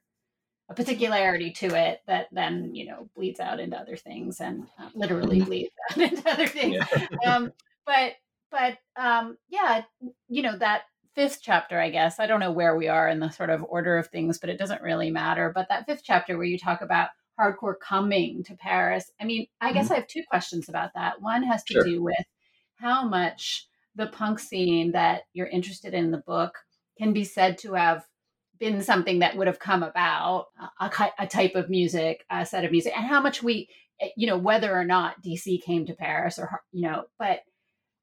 [0.68, 4.88] a particularity to it that then you know bleeds out into other things and uh,
[4.94, 5.46] literally mm-hmm.
[5.46, 6.84] bleeds out into other things
[7.22, 7.34] yeah.
[7.34, 7.52] um,
[7.84, 8.12] but
[8.50, 9.82] but um, yeah
[10.28, 10.82] you know that
[11.14, 13.96] fifth chapter i guess i don't know where we are in the sort of order
[13.96, 17.08] of things but it doesn't really matter but that fifth chapter where you talk about
[17.40, 19.74] hardcore coming to paris i mean i mm-hmm.
[19.74, 21.84] guess i have two questions about that one has to sure.
[21.84, 22.26] do with
[22.74, 23.66] how much
[23.96, 26.52] the punk scene that you're interested in, the book
[26.98, 28.04] can be said to have
[28.58, 30.46] been something that would have come about
[30.80, 33.68] a, a, type of music a set of music and how much we
[34.00, 37.40] eh, you know whether or not dc came to paris or you know but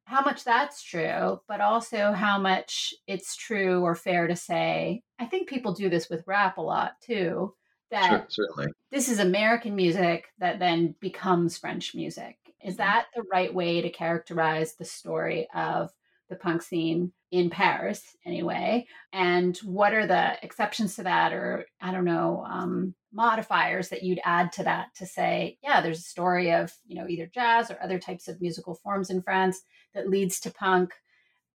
[0.05, 5.25] how much that's true but also how much it's true or fair to say i
[5.25, 7.53] think people do this with rap a lot too
[7.89, 8.71] that sure, certainly.
[8.91, 13.89] this is american music that then becomes french music is that the right way to
[13.89, 15.91] characterize the story of
[16.29, 18.85] the punk scene in Paris anyway.
[19.11, 24.19] And what are the exceptions to that, or I don't know, um, modifiers that you'd
[24.23, 27.81] add to that to say, yeah, there's a story of, you know, either jazz or
[27.81, 29.61] other types of musical forms in France
[29.93, 30.93] that leads to punk,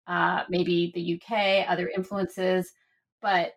[0.06, 2.72] uh, maybe the UK, other influences.
[3.20, 3.52] But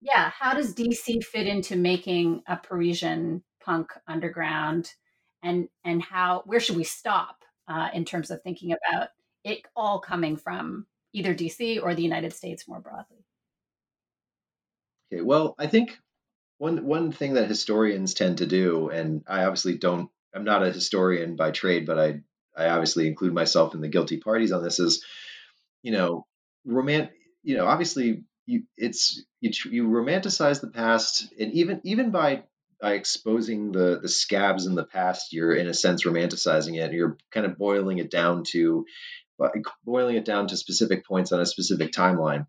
[0.00, 4.92] yeah, how does DC fit into making a Parisian punk underground?
[5.46, 9.08] And, and how where should we stop uh, in terms of thinking about
[9.44, 13.24] it all coming from either DC or the United States more broadly.
[15.12, 15.98] Okay, well, I think
[16.58, 20.72] one one thing that historians tend to do, and I obviously don't, I'm not a
[20.72, 22.20] historian by trade, but I
[22.56, 24.80] I obviously include myself in the guilty parties on this.
[24.80, 25.04] Is
[25.82, 26.26] you know,
[26.64, 27.14] romantic.
[27.42, 32.42] you know, obviously you it's you, you romanticize the past, and even even by
[32.80, 36.92] by exposing the the scabs in the past, you're in a sense romanticizing it.
[36.92, 38.86] You're kind of boiling it down to
[39.84, 42.46] boiling it down to specific points on a specific timeline.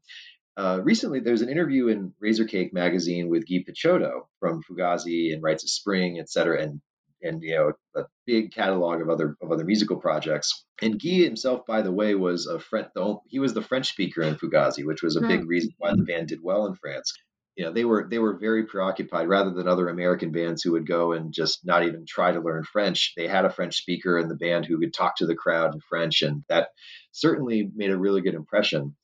[0.55, 5.43] Uh, recently, there was an interview in Razorcake magazine with Guy Picciotto from Fugazi and
[5.43, 6.81] Rites of Spring, et cetera, and
[7.21, 10.65] and you know a big catalog of other of other musical projects.
[10.81, 12.89] And Guy himself, by the way, was a French.
[13.27, 15.47] He was the French speaker in Fugazi, which was a big hmm.
[15.47, 17.13] reason why the band did well in France.
[17.57, 20.87] You know, they were they were very preoccupied rather than other American bands who would
[20.87, 23.13] go and just not even try to learn French.
[23.17, 25.81] They had a French speaker in the band who could talk to the crowd in
[25.81, 26.69] French, and that
[27.11, 28.95] certainly made a really good impression.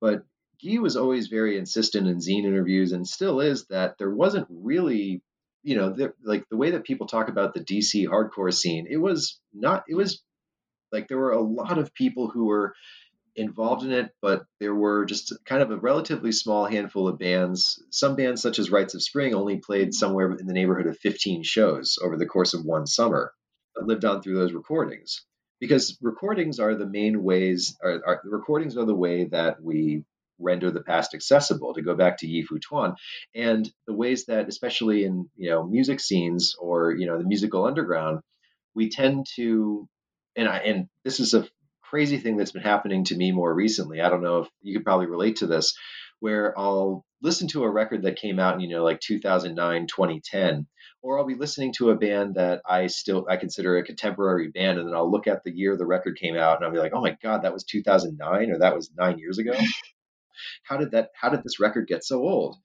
[0.00, 0.24] But
[0.62, 5.22] Guy was always very insistent in zine interviews and still is that there wasn't really
[5.62, 5.94] you know,
[6.24, 9.94] like the way that people talk about the DC hardcore scene, it was not, it
[9.94, 10.22] was
[10.92, 12.74] like there were a lot of people who were
[13.36, 17.82] involved in it, but there were just kind of a relatively small handful of bands.
[17.90, 21.42] Some bands, such as Rites of Spring, only played somewhere in the neighborhood of 15
[21.42, 23.32] shows over the course of one summer
[23.74, 25.24] that lived on through those recordings.
[25.60, 30.04] Because recordings are the main ways, are, are recordings are the way that we
[30.40, 32.94] render the past accessible to go back to Yi Fu Tuan
[33.34, 37.66] and the ways that especially in you know music scenes or you know the musical
[37.66, 38.20] underground
[38.74, 39.86] we tend to
[40.36, 41.46] and I and this is a
[41.90, 44.84] crazy thing that's been happening to me more recently I don't know if you could
[44.84, 45.76] probably relate to this
[46.20, 50.66] where I'll listen to a record that came out in you know like 2009 2010
[51.02, 54.78] or I'll be listening to a band that I still I consider a contemporary band,
[54.78, 56.92] and then I'll look at the year the record came out, and I'll be like,
[56.94, 59.52] oh my god, that was 2009, or that was nine years ago?
[60.62, 62.56] How did that how did this record get so old?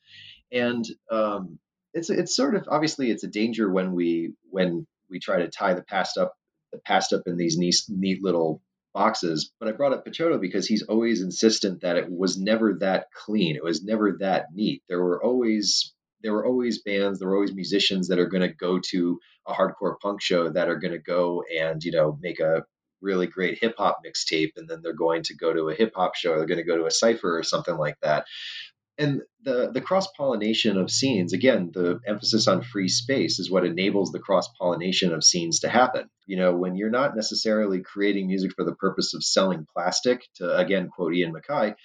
[0.49, 1.59] And um,
[1.93, 5.73] it's it's sort of obviously it's a danger when we when we try to tie
[5.73, 6.33] the past up
[6.71, 8.61] the past up in these neat, neat little
[8.95, 13.07] boxes but i brought up Picciotto because he's always insistent that it was never that
[13.13, 17.35] clean it was never that neat there were always there were always bands there were
[17.35, 20.93] always musicians that are going to go to a hardcore punk show that are going
[20.93, 22.63] to go and you know make a
[23.01, 26.15] really great hip hop mixtape and then they're going to go to a hip hop
[26.15, 28.25] show, they're going to go to a cipher or something like that.
[28.97, 33.65] And the the cross pollination of scenes, again, the emphasis on free space is what
[33.65, 36.09] enables the cross pollination of scenes to happen.
[36.25, 40.57] You know, when you're not necessarily creating music for the purpose of selling plastic, to
[40.57, 41.75] again quote Ian MacKaye,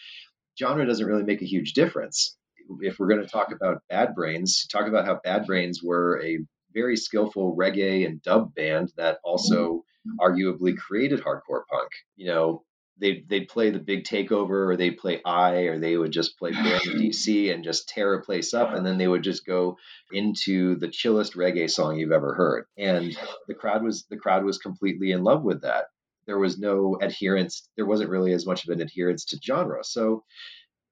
[0.58, 2.36] genre doesn't really make a huge difference.
[2.80, 6.38] If we're going to talk about Bad Brains, talk about how Bad Brains were a
[6.72, 10.20] very skillful reggae and dub band that also mm-hmm.
[10.20, 11.90] arguably created hardcore punk.
[12.16, 12.62] You know,
[13.00, 16.52] they'd, they'd play the big takeover or they'd play I or they would just play
[16.52, 18.72] DC and just tear a place up.
[18.72, 19.78] And then they would just go
[20.12, 22.66] into the chillest reggae song you've ever heard.
[22.78, 23.16] And
[23.48, 25.86] the crowd was, the crowd was completely in love with that.
[26.26, 27.68] There was no adherence.
[27.76, 29.82] There wasn't really as much of an adherence to genre.
[29.82, 30.24] So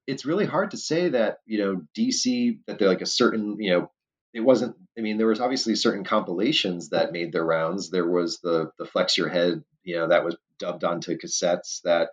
[0.07, 3.71] it's really hard to say that, you know, DC, that they're like a certain, you
[3.71, 3.91] know,
[4.35, 8.41] it wasn't i mean there was obviously certain compilations that made their rounds there was
[8.41, 12.11] the the flex your head you know that was dubbed onto cassettes that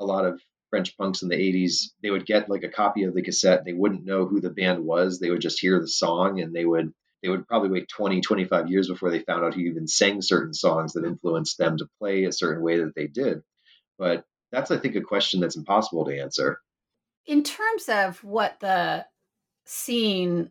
[0.00, 3.14] a lot of french punks in the 80s they would get like a copy of
[3.14, 6.40] the cassette they wouldn't know who the band was they would just hear the song
[6.40, 9.60] and they would they would probably wait 20 25 years before they found out who
[9.60, 13.42] even sang certain songs that influenced them to play a certain way that they did
[13.98, 16.60] but that's i think a question that's impossible to answer
[17.26, 19.04] in terms of what the
[19.64, 20.50] scene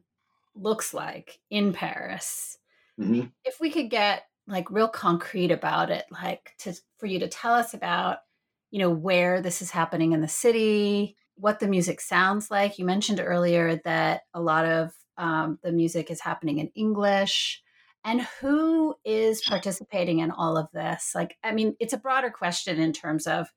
[0.55, 2.57] looks like in Paris.
[2.99, 3.27] Mm-hmm.
[3.43, 7.53] If we could get like real concrete about it, like to for you to tell
[7.53, 8.19] us about,
[8.71, 12.79] you know, where this is happening in the city, what the music sounds like.
[12.79, 17.61] You mentioned earlier that a lot of um, the music is happening in English.
[18.05, 21.11] And who is participating in all of this?
[21.13, 23.47] Like, I mean, it's a broader question in terms of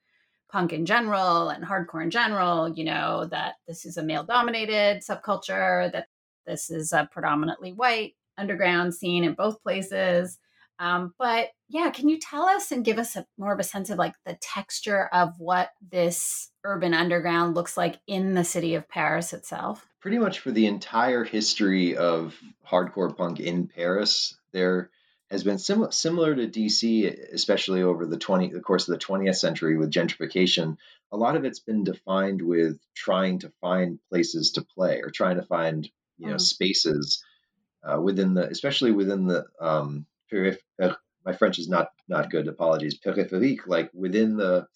[0.51, 5.03] punk in general and hardcore in general, you know, that this is a male dominated
[5.09, 6.09] subculture, that
[6.47, 10.39] this is a predominantly white underground scene in both places.
[10.81, 13.91] Um, but yeah, can you tell us and give us a, more of a sense
[13.91, 18.89] of like the texture of what this urban underground looks like in the city of
[18.89, 19.87] Paris itself?
[20.01, 22.35] Pretty much for the entire history of
[22.67, 24.91] hardcore punk in Paris, there
[25.31, 29.37] has been sim- similar to DC, especially over the 20 the course of the 20th
[29.37, 30.79] century with gentrification.
[31.13, 35.37] A lot of it's been defined with trying to find places to play or trying
[35.37, 36.41] to find you know mm.
[36.41, 37.23] spaces
[37.85, 40.07] uh, within the especially within the um,
[41.25, 42.49] my French is not not good.
[42.49, 42.99] Apologies.
[43.05, 44.67] Périphérique, like within the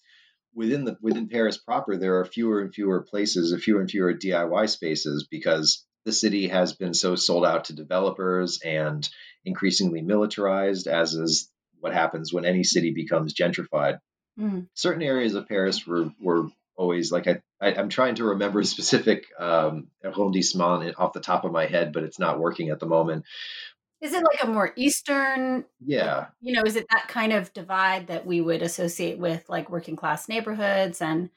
[0.53, 4.69] within the within Paris proper, there are fewer and fewer places, fewer and fewer DIY
[4.69, 9.07] spaces because the city has been so sold out to developers and
[9.43, 13.99] increasingly militarized, as is what happens when any city becomes gentrified.
[14.39, 14.67] Mm.
[14.73, 18.65] Certain areas of Paris were, were always like I, I am trying to remember a
[18.65, 22.85] specific um, arrondissement off the top of my head, but it's not working at the
[22.85, 23.25] moment.
[24.05, 25.65] Is it like a more eastern?
[25.83, 26.27] Yeah.
[26.39, 29.95] You know, is it that kind of divide that we would associate with like working
[29.95, 31.31] class neighborhoods and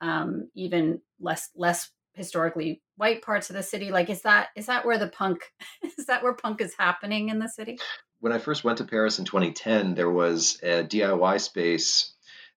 [0.00, 3.92] um, even less less historically white parts of the city?
[3.92, 5.42] Like, is that is that where the punk
[5.98, 7.78] is that where punk is happening in the city?
[8.18, 12.12] When I first went to Paris in 2010, there was a DIY space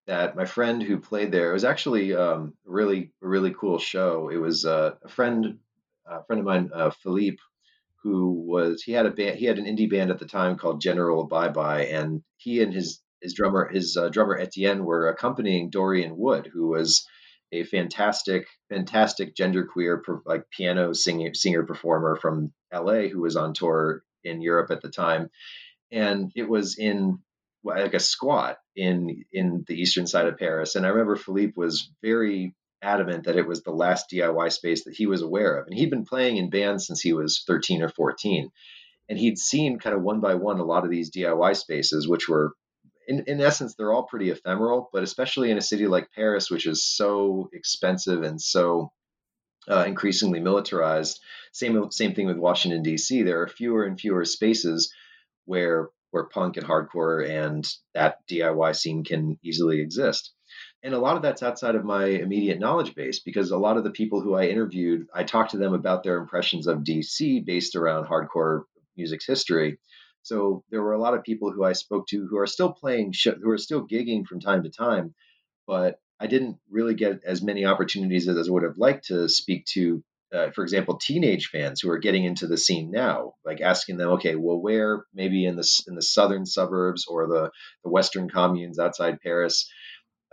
[0.08, 4.30] that my friend who played there it was actually um, really a really cool show.
[4.30, 5.60] It was uh, a friend
[6.08, 7.38] a friend of mine, uh, Philippe,
[8.04, 10.82] who was he had a band he had an indie band at the time called
[10.82, 15.70] General Bye Bye, and he and his his drummer his uh, drummer Etienne were accompanying
[15.70, 17.08] Dorian Wood, who was
[17.52, 23.08] a fantastic fantastic genderqueer like piano singer singer performer from L.A.
[23.08, 25.30] who was on tour in Europe at the time,
[25.92, 27.20] and it was in
[27.64, 30.76] like a squat in in the eastern side of Paris.
[30.76, 32.54] And I remember Philippe was very
[32.84, 35.68] adamant that it was the last DIY space that he was aware of.
[35.68, 38.52] And he'd been playing in bands since he was 13 or 14.
[39.10, 42.28] And he'd seen kind of one by one a lot of these DIY spaces, which
[42.28, 42.54] were,
[43.08, 46.66] in, in essence, they're all pretty ephemeral, but especially in a city like Paris, which
[46.66, 48.92] is so expensive and so
[49.70, 51.20] uh, increasingly militarized.
[51.52, 53.24] Same, same thing with Washington, D.C.
[53.24, 54.94] There are fewer and fewer spaces
[55.46, 60.32] where where punk and hardcore and that DIY scene can easily exist.
[60.84, 63.86] And a lot of that's outside of my immediate knowledge base because a lot of
[63.86, 67.78] the people who I interviewed, I talked to them about their impressions of DC based
[67.78, 68.64] around hardcore
[68.98, 69.80] music's history.
[70.24, 73.14] So there were a lot of people who I spoke to who are still playing,
[73.42, 75.14] who are still gigging from time to time,
[75.66, 79.66] but I didn't really get as many opportunities as I would have liked to speak
[79.74, 80.04] to
[80.34, 84.10] uh, for example, teenage fans who are getting into the scene now, like asking them,
[84.14, 87.52] okay, well, where maybe in the in the southern suburbs or the
[87.84, 89.70] the western communes outside Paris,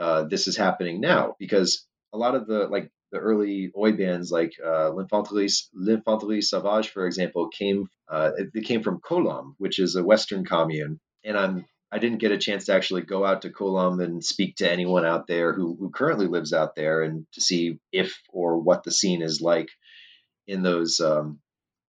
[0.01, 4.31] uh, this is happening now, because a lot of the like the early oi bands
[4.31, 10.03] like uh, L'Infanterie, Sauvage, for example, came uh, they came from Colombes, which is a
[10.03, 14.03] western commune, and I'm I didn't get a chance to actually go out to Colombes
[14.03, 17.81] and speak to anyone out there who, who currently lives out there and to see
[17.93, 19.69] if or what the scene is like
[20.47, 21.41] in those um,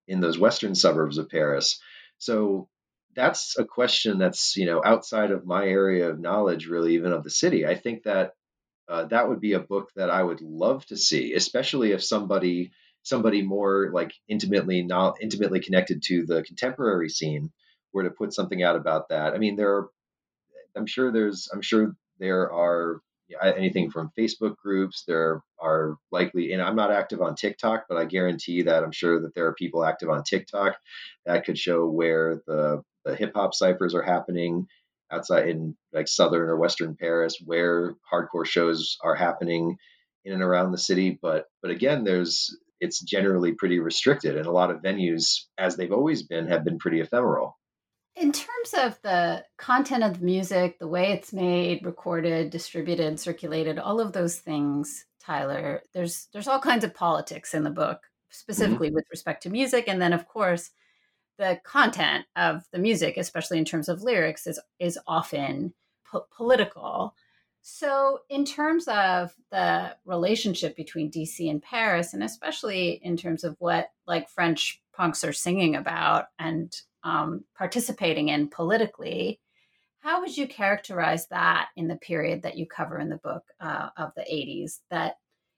[0.07, 1.79] in those western suburbs of Paris.
[2.17, 2.67] So
[3.15, 7.23] that's a question that's you know outside of my area of knowledge, really, even of
[7.23, 7.65] the city.
[7.65, 8.33] I think that
[8.89, 12.71] uh, that would be a book that I would love to see, especially if somebody
[13.03, 17.51] somebody more like intimately not intimately connected to the contemporary scene
[17.93, 19.33] were to put something out about that.
[19.33, 19.89] I mean, there are,
[20.75, 23.01] I'm sure there's, I'm sure there are
[23.41, 25.03] anything from Facebook groups.
[25.07, 29.21] There are likely, and I'm not active on TikTok, but I guarantee that I'm sure
[29.21, 30.75] that there are people active on TikTok
[31.25, 34.67] that could show where the, the hip hop ciphers are happening
[35.11, 39.77] outside in like southern or western Paris, where hardcore shows are happening
[40.23, 41.17] in and around the city.
[41.21, 45.91] But but again, there's it's generally pretty restricted, and a lot of venues, as they've
[45.91, 47.57] always been, have been pretty ephemeral.
[48.15, 53.79] In terms of the content of the music, the way it's made, recorded, distributed, circulated,
[53.79, 58.31] all of those things, Tyler, there's there's all kinds of politics in the book, mm-hmm.
[58.31, 58.95] specifically mm-hmm.
[58.95, 60.71] with respect to music, and then of course
[61.41, 65.73] the content of the music, especially in terms of lyrics, is is often
[66.05, 67.15] po- political.
[67.63, 73.55] So, in terms of the relationship between DC and Paris, and especially in terms of
[73.57, 79.39] what like French punks are singing about and um, participating in politically.
[80.01, 83.89] How would you characterize that in the period that you cover in the book uh,
[83.97, 84.79] of the 80s?
[84.91, 85.15] That,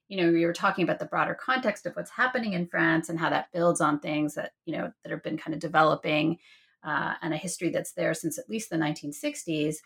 [0.08, 3.20] you know, you were talking about the broader context of what's happening in France and
[3.20, 6.38] how that builds on things that, you know, that have been kind of developing
[6.84, 9.78] uh, and a history that's there since at least the 1960s.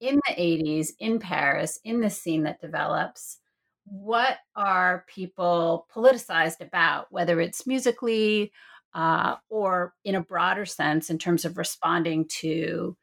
[0.00, 3.38] In the 80s, in Paris, in this scene that develops,
[3.84, 8.52] what are people politicized about, whether it's musically
[8.94, 12.96] uh, or in a broader sense in terms of responding to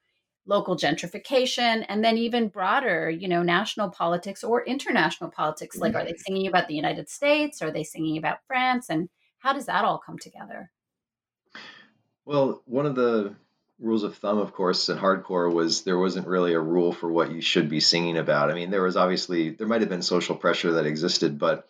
[0.45, 5.77] local gentrification and then even broader you know national politics or international politics.
[5.77, 7.61] Like are they singing about the united states?
[7.61, 8.89] Are they singing about france?
[8.89, 10.71] And how does that all come together?
[12.25, 13.35] Well one of the
[13.79, 17.31] rules of thumb of course in hardcore was there wasn't really a rule for what
[17.31, 18.51] you should be singing about.
[18.51, 21.67] I mean there was obviously there might have been social pressure that existed but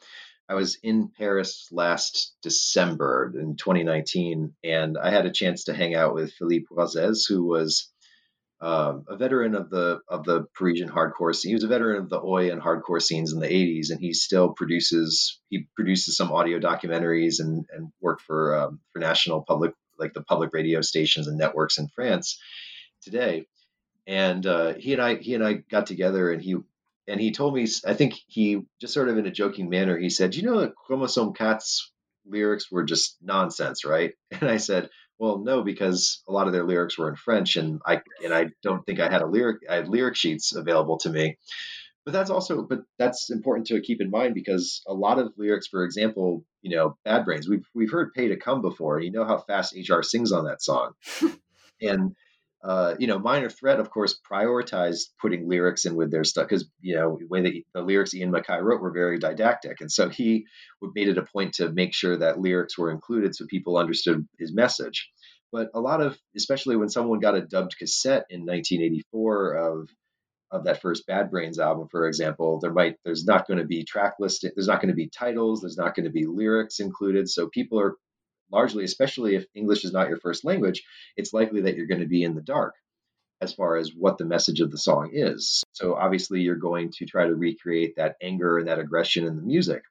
[0.49, 5.95] I was in Paris last December in 2019, and I had a chance to hang
[5.95, 7.90] out with Philippe Roizès, who was
[8.61, 11.49] um, a veteran of the of the Parisian hardcore scene.
[11.49, 14.13] He was a veteran of the Oi and hardcore scenes in the '80s, and he
[14.13, 19.73] still produces he produces some audio documentaries and and work for um, for national public
[19.97, 22.39] like the public radio stations and networks in France
[23.01, 23.47] today.
[24.05, 26.57] And uh, he and I he and I got together, and he
[27.07, 30.11] and he told me I think he just sort of in a joking manner he
[30.11, 31.91] said, "You know Kromozom 4's
[32.27, 34.91] lyrics were just nonsense, right?" And I said,
[35.21, 38.47] well, no, because a lot of their lyrics were in French, and I and I
[38.63, 41.37] don't think I had a lyric I had lyric sheets available to me.
[42.05, 45.67] But that's also but that's important to keep in mind because a lot of lyrics,
[45.67, 48.99] for example, you know, Bad Brains, we've we've heard "Pay to Cum" before.
[48.99, 50.93] You know how fast HR sings on that song,
[51.81, 52.15] and
[52.63, 56.69] uh, you know, Minor Threat, of course, prioritized putting lyrics in with their stuff because
[56.79, 60.09] you know the way that the lyrics Ian MacKaye wrote were very didactic, and so
[60.09, 60.45] he
[60.81, 64.53] made it a point to make sure that lyrics were included so people understood his
[64.53, 65.09] message.
[65.51, 69.89] But a lot of, especially when someone got a dubbed cassette in 1984 of
[70.51, 73.85] of that first Bad Brains album, for example, there might there's not going to be
[73.85, 77.27] track list, there's not going to be titles, there's not going to be lyrics included,
[77.27, 77.95] so people are
[78.51, 80.83] largely, especially if English is not your first language,
[81.15, 82.75] it's likely that you're going to be in the dark
[83.41, 85.63] as far as what the message of the song is.
[85.71, 89.41] So obviously, you're going to try to recreate that anger and that aggression in the
[89.41, 89.83] music.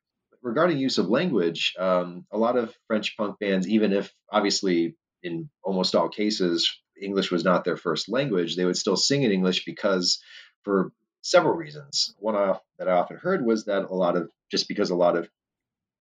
[0.42, 5.50] Regarding use of language, um, a lot of French punk bands, even if obviously in
[5.62, 9.64] almost all cases English was not their first language, they would still sing in English
[9.64, 10.22] because
[10.62, 10.92] for
[11.22, 12.14] several reasons.
[12.18, 15.28] One that I often heard was that a lot of just because a lot of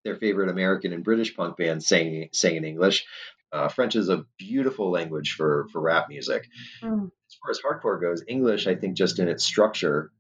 [0.05, 3.07] their favorite American and British punk bands sang sang in English.
[3.53, 6.49] Uh, French is a beautiful language for for rap music.
[6.83, 7.11] Mm.
[7.29, 10.11] As far as hardcore goes, English I think just in its structure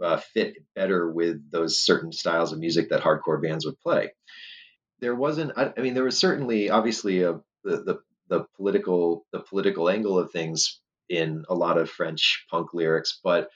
[0.00, 4.12] uh, fit better with those certain styles of music that hardcore bands would play.
[5.00, 5.52] There wasn't.
[5.56, 7.98] I, I mean, there was certainly obviously a, the, the
[8.28, 13.50] the political the political angle of things in a lot of French punk lyrics, but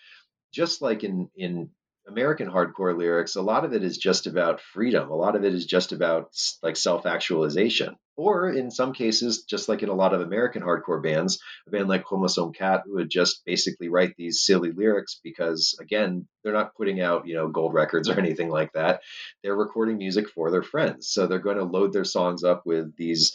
[0.52, 1.70] just like in in
[2.08, 5.10] American hardcore lyrics, a lot of it is just about freedom.
[5.10, 6.30] A lot of it is just about
[6.62, 7.96] like self actualization.
[8.16, 11.88] Or in some cases, just like in a lot of American hardcore bands, a band
[11.88, 17.00] like Kromozom 4 would just basically write these silly lyrics because, again, they're not putting
[17.00, 19.02] out, you know, gold records or anything like that.
[19.44, 21.08] They're recording music for their friends.
[21.08, 23.32] So they're going to load their songs up with these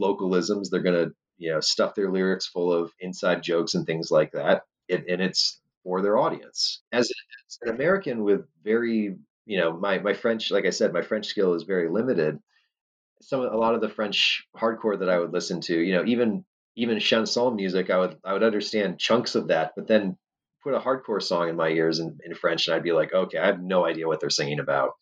[0.00, 0.70] localisms.
[0.70, 4.32] They're going to, you know, stuff their lyrics full of inside jokes and things like
[4.32, 4.62] that.
[4.88, 6.82] It, and it's for their audience.
[6.92, 9.16] As, as an American with very,
[9.46, 12.38] you know, my, my French, like I said, my French skill is very limited.
[13.22, 16.44] Some a lot of the French hardcore that I would listen to, you know, even
[16.74, 20.16] even chanson music, I would I would understand chunks of that, but then
[20.62, 23.38] put a hardcore song in my ears in, in French, and I'd be like, okay,
[23.38, 24.92] I have no idea what they're singing about.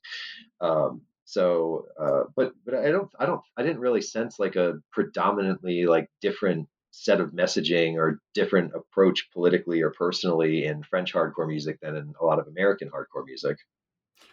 [0.60, 4.74] Um, so, uh, but but I don't I don't I didn't really sense like a
[4.92, 6.68] predominantly like different
[7.00, 12.12] set of messaging or different approach politically or personally in French hardcore music than in
[12.20, 13.56] a lot of American hardcore music.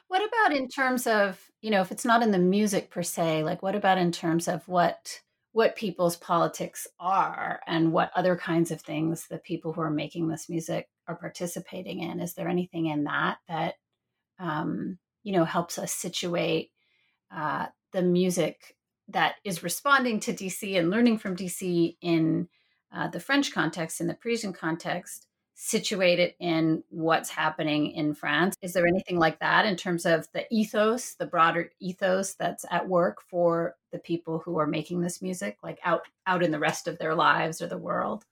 [0.09, 3.45] What about in terms of, you know, if it's not in the music per se,
[3.45, 5.21] like what about in terms of what
[5.53, 10.27] what people's politics are and what other kinds of things the people who are making
[10.27, 12.19] this music are participating in?
[12.19, 13.75] Is there anything in that that
[14.39, 16.71] um, you know helps us situate
[17.33, 18.75] uh, the music
[19.07, 22.49] that is responding to DC and learning from DC in
[22.91, 25.27] uh, the French context, in the Parisian context,
[25.59, 28.55] situated in what's happening in France.
[28.61, 32.87] Is there anything like that in terms of the ethos, the broader ethos that's at
[32.87, 36.87] work for the people who are making this music, like out out in the rest
[36.87, 38.23] of their lives or the world?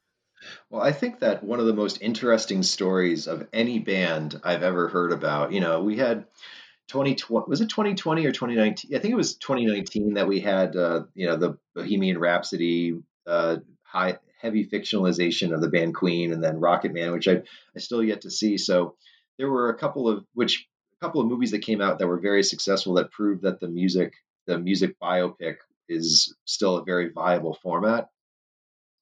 [0.70, 4.88] Well, I think that one of the most interesting stories of any band I've ever
[4.88, 6.26] heard about, you know, we had
[6.90, 11.02] 2020 was it 2020 or 2019 i think it was 2019 that we had uh,
[11.16, 16.60] you know the bohemian rhapsody uh, high heavy fictionalization of the band queen and then
[16.60, 17.42] rocket man which i
[17.76, 18.58] i still yet to see.
[18.58, 18.96] So
[19.38, 20.68] there were a couple of which
[21.02, 23.68] a couple of movies that came out that were very successful that proved that the
[23.68, 24.14] music
[24.46, 25.56] the music biopic
[25.90, 28.10] is still a very viable format.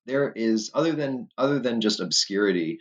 [0.06, 2.80] There is other than other than just obscurity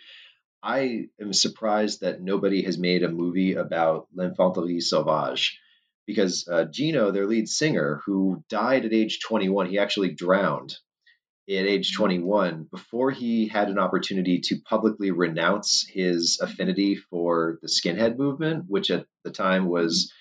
[0.62, 5.58] I am surprised that nobody has made a movie about L'Infanterie Sauvage
[6.06, 10.76] because uh, Gino, their lead singer, who died at age 21, he actually drowned
[11.49, 17.68] at age 21 before he had an opportunity to publicly renounce his affinity for the
[17.68, 20.12] skinhead movement, which at the time was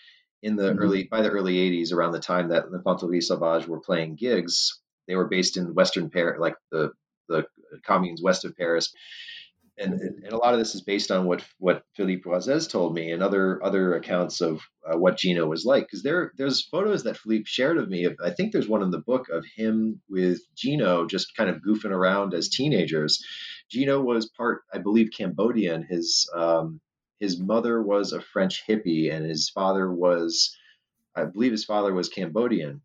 [0.42, 0.80] in the mm-hmm.
[0.80, 4.80] early by the early 80s, around the time that L'Infanterie Sauvage were playing gigs.
[5.08, 6.92] They were based in Western Paris, like the
[7.30, 7.46] the
[7.86, 8.94] communes west of Paris
[9.78, 13.12] and, and a lot of this is based on what what Philippe Roizès told me
[13.12, 15.86] and other other accounts of uh, what Gino was like.
[15.86, 18.08] Because there there's photos that Philippe shared of me.
[18.24, 21.92] I think there's one in the book of him with Gino just kind of goofing
[21.92, 23.24] around as teenagers.
[23.70, 25.84] Gino was part, I believe, Cambodian.
[25.84, 26.82] His um,
[27.20, 30.58] his mother was a French hippie, and his father was,
[31.16, 32.82] I believe, his father was Cambodian,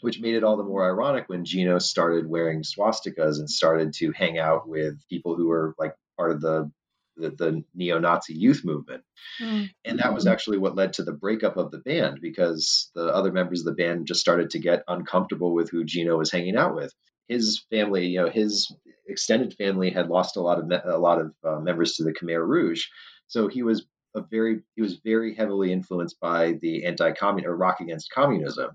[0.00, 4.12] which made it all the more ironic when Gino started wearing swastikas and started to
[4.12, 5.94] hang out with people who were like
[6.34, 6.70] the
[7.16, 9.02] the, the neo-Nazi youth movement.
[9.42, 9.70] Mm.
[9.84, 13.30] And that was actually what led to the breakup of the band because the other
[13.32, 16.74] members of the band just started to get uncomfortable with who Gino was hanging out
[16.74, 16.92] with.
[17.28, 18.74] His family, you know, his
[19.06, 22.12] extended family had lost a lot of me- a lot of uh, members to the
[22.12, 22.86] Khmer Rouge,
[23.28, 27.80] so he was a very he was very heavily influenced by the anti-communist or rock
[27.80, 28.70] against communism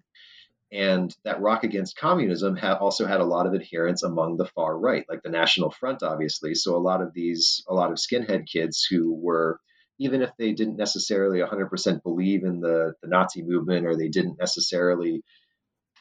[0.76, 4.78] and that rock against communism ha- also had a lot of adherents among the far
[4.78, 6.54] right like the national front obviously.
[6.54, 9.60] So a lot of these a lot of skinhead kids who were
[9.98, 14.38] even if they didn't necessarily 100% believe in the, the nazi movement or they didn't
[14.38, 15.24] necessarily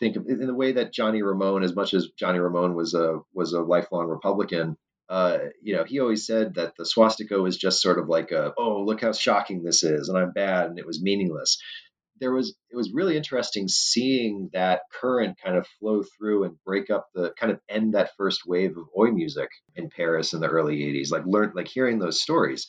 [0.01, 3.21] think of in the way that johnny ramone as much as johnny ramone was a
[3.33, 7.83] was a lifelong republican uh, you know, he always said that the swastika was just
[7.83, 10.87] sort of like a, oh, look how shocking this is, and I'm bad, and it
[10.87, 11.59] was meaningless
[12.21, 16.91] there was it was really interesting seeing that current kind of flow through and break
[16.91, 20.49] up the kind of end that first wave of oi music in Paris in the
[20.49, 22.67] early 80s like learn like hearing those stories.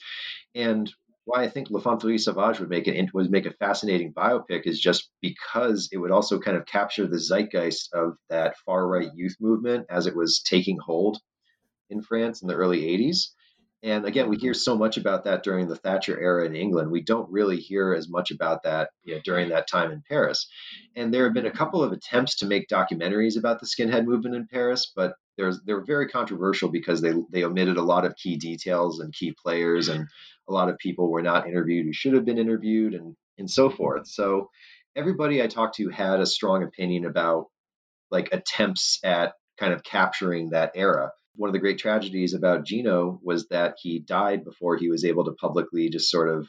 [0.54, 0.92] And
[1.26, 5.10] why I think L'Infanterie Sauvage would make it would make a fascinating biopic is just
[5.22, 9.88] because it would also kind of capture the zeitgeist of that far right youth movement
[9.90, 11.18] as it was taking hold
[11.90, 13.30] in France in the early 80s
[13.86, 16.90] and again, we hear so much about that during the Thatcher era in England.
[16.90, 20.48] We don't really hear as much about that you know, during that time in Paris.
[20.96, 24.34] And there have been a couple of attempts to make documentaries about the skinhead movement
[24.34, 28.38] in Paris, but there's they're very controversial because they they omitted a lot of key
[28.38, 30.08] details and key players, and
[30.50, 33.70] a lot of people were not interviewed who should have been interviewed, and and so
[33.70, 34.08] forth.
[34.08, 34.50] So
[34.96, 37.52] everybody I talked to had a strong opinion about
[38.10, 43.20] like attempts at kind of capturing that era one of the great tragedies about Gino
[43.24, 46.48] was that he died before he was able to publicly just sort of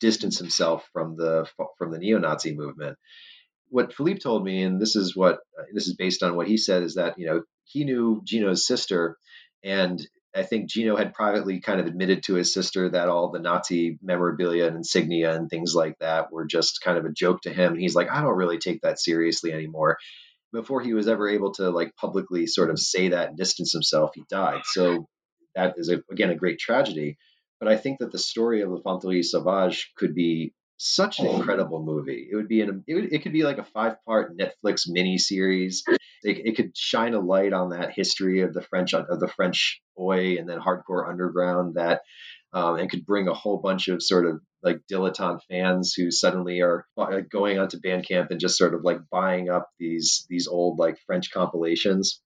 [0.00, 2.96] distance himself from the from the neo-Nazi movement.
[3.68, 5.40] What Philippe told me, and this is what
[5.72, 9.16] this is based on what he said, is that you know he knew Gino's sister,
[9.62, 10.00] and
[10.34, 13.98] I think Gino had privately kind of admitted to his sister that all the Nazi
[14.02, 17.72] memorabilia and insignia and things like that were just kind of a joke to him.
[17.72, 19.98] And he's like, I don't really take that seriously anymore
[20.52, 24.12] before he was ever able to like publicly sort of say that and distance himself,
[24.14, 24.62] he died.
[24.64, 25.08] So
[25.54, 27.18] that is a, again a great tragedy.
[27.60, 31.36] But I think that the story of L'Infanterie Sauvage could be such an oh.
[31.36, 32.28] incredible movie.
[32.30, 35.16] It would be an it, would, it could be like a five part Netflix mini
[35.16, 35.84] series.
[36.24, 39.80] It, it, could shine a light on that history of the French of the French
[39.98, 42.02] oi and then hardcore underground that
[42.52, 46.60] um, and could bring a whole bunch of sort of like dilettante fans who suddenly
[46.60, 50.78] are uh, going onto Bandcamp and just sort of like buying up these these old
[50.78, 52.20] like French compilations.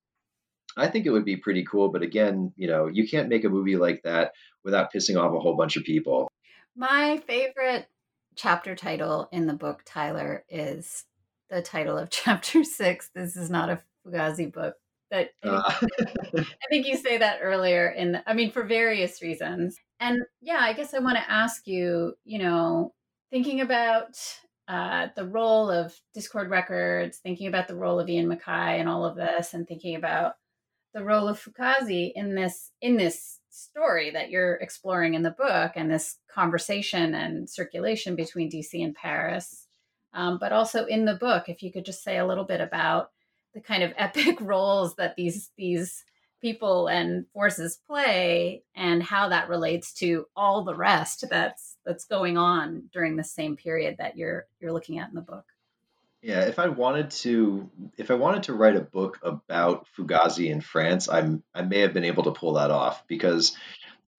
[0.76, 3.48] I think it would be pretty cool, but again, you know, you can't make a
[3.48, 6.28] movie like that without pissing off a whole bunch of people.
[6.76, 7.88] My favorite
[8.34, 11.04] chapter title in the book, Tyler, is
[11.48, 13.10] the title of chapter six.
[13.14, 14.74] This is not a Fugazi book.
[15.11, 15.62] That uh.
[16.38, 19.76] I think you say that earlier in the, I mean for various reasons.
[20.00, 22.92] And yeah, I guess I want to ask you, you know,
[23.30, 24.18] thinking about
[24.68, 29.04] uh, the role of Dischord Records, thinking about the role of Ian MacKaye and all
[29.04, 30.34] of this, and thinking about
[30.92, 35.72] the role of Fugazi in this in this story that you're exploring in the book
[35.76, 39.66] and this conversation and circulation between DC and Paris.
[40.12, 43.11] Um, but also in the book, if you could just say a little bit about
[43.57, 46.04] the kind of epic roles that these these
[46.40, 52.36] people and forces play and how that relates to all the rest that's that's going
[52.36, 55.44] on during the same period that you're you're looking at in the book.
[56.22, 60.61] Yeah if i wanted to if i wanted to write a book about fugazi in
[60.61, 63.57] france i'm i may have been able to pull that off because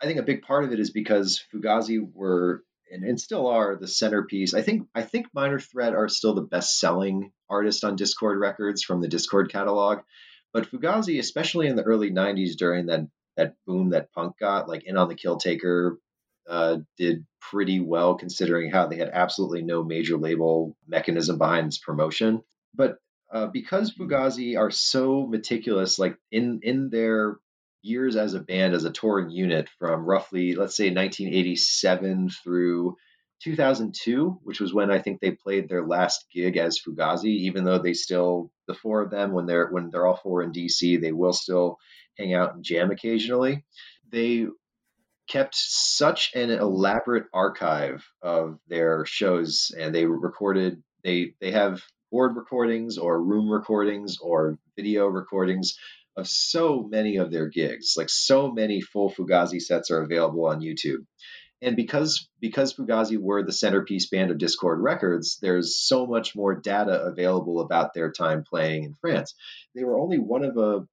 [0.01, 3.75] i think a big part of it is because fugazi were and, and still are
[3.75, 4.53] the centerpiece.
[4.53, 8.83] I think I think Minor Threat are still the best selling artist on Dischord Records
[8.83, 9.99] from the Dischord catalog.
[10.53, 14.83] But Fugazi, especially in the early '90s, during that that boom that punk got, like
[14.85, 15.99] In on the Kill Taker,
[16.49, 21.77] uh, did pretty well considering how they had absolutely no major label mechanism behind its
[21.77, 22.41] promotion.
[22.73, 22.97] But
[23.31, 27.38] uh, because Fugazi are so meticulous, like in in their
[27.88, 32.95] years as a band, as a touring unit from roughly, let's say, 1987 through
[33.43, 37.25] 2002, which was when I think they played their last gig as Fugazi.
[37.25, 40.51] Even though they still, the four of them, when they're when they're all four in
[40.51, 41.77] DC, they will still
[42.17, 43.63] hang out and jam occasionally.
[44.11, 44.47] They
[45.27, 50.81] kept such an elaborate archive of their shows, and they recorded.
[51.03, 51.81] They they have
[52.11, 55.77] board recordings or room recordings or video recordings
[56.18, 57.93] of so many of their gigs.
[57.95, 61.05] Like so many full Fugazi sets are available on YouTube.
[61.61, 66.55] And because because Fugazi were the centerpiece band of Dischord Records, there's so much more
[66.55, 69.34] data available about their time playing in France.
[69.74, 70.86] They were only one of a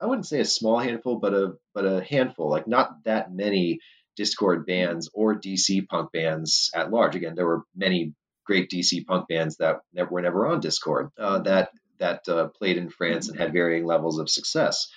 [0.00, 3.80] I wouldn't say a small handful, but a but a handful, like not that many
[4.18, 7.14] Dischord bands or DC punk bands at large.
[7.16, 8.14] Again, there were many
[8.46, 12.76] great DC punk bands that, that were never on Dischord uh, that that uh, played
[12.76, 14.88] in France and had varying levels of success.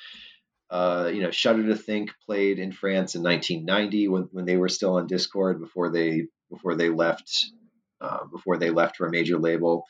[0.70, 4.70] Uh, you know, Shudder to Think played in France in 1990 when, when they were
[4.70, 7.46] still on Dischord before they before they left
[8.02, 9.86] uh, before they left for a major label.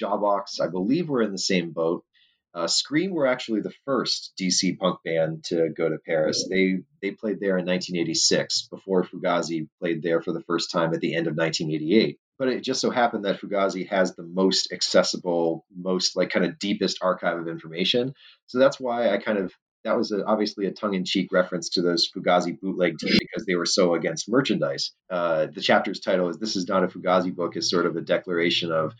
[0.00, 2.04] Jawbox, I believe, were in the same boat.
[2.52, 6.46] Uh, Scream were actually the first DC punk band to go to Paris.
[6.48, 11.00] They they played there in 1986 before Fugazi played there for the first time at
[11.00, 15.64] the end of 1988 but it just so happened that Fugazi has the most accessible,
[15.74, 18.14] most like kind of deepest archive of information.
[18.46, 19.52] So that's why I kind of
[19.84, 23.66] that was a, obviously a tongue-in-cheek reference to those Fugazi bootleg teams because they were
[23.66, 24.92] so against merchandise.
[25.10, 28.00] Uh, the chapter's title is "This is not a Fugazi book" is sort of a
[28.00, 28.94] declaration of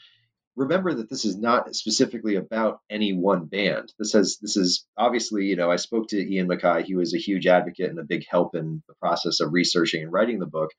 [0.57, 3.93] remember that this is not specifically about any one band.
[3.99, 6.85] This has this is obviously you know I spoke to Ian MacKaye.
[6.85, 10.13] He was a huge advocate and a big help in the process of researching and
[10.13, 10.71] writing the book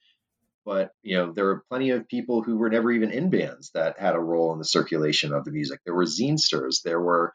[0.66, 4.00] but you know there were plenty of people who were never even in bands that
[4.00, 7.34] had a role in the circulation of the music there were zinesters there were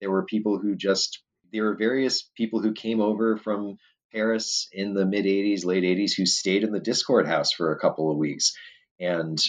[0.00, 1.22] there were people who just
[1.52, 3.76] there were various people who came over from
[4.12, 7.78] paris in the mid 80s late 80s who stayed in the dischord house for a
[7.78, 8.52] couple of weeks
[9.00, 9.42] and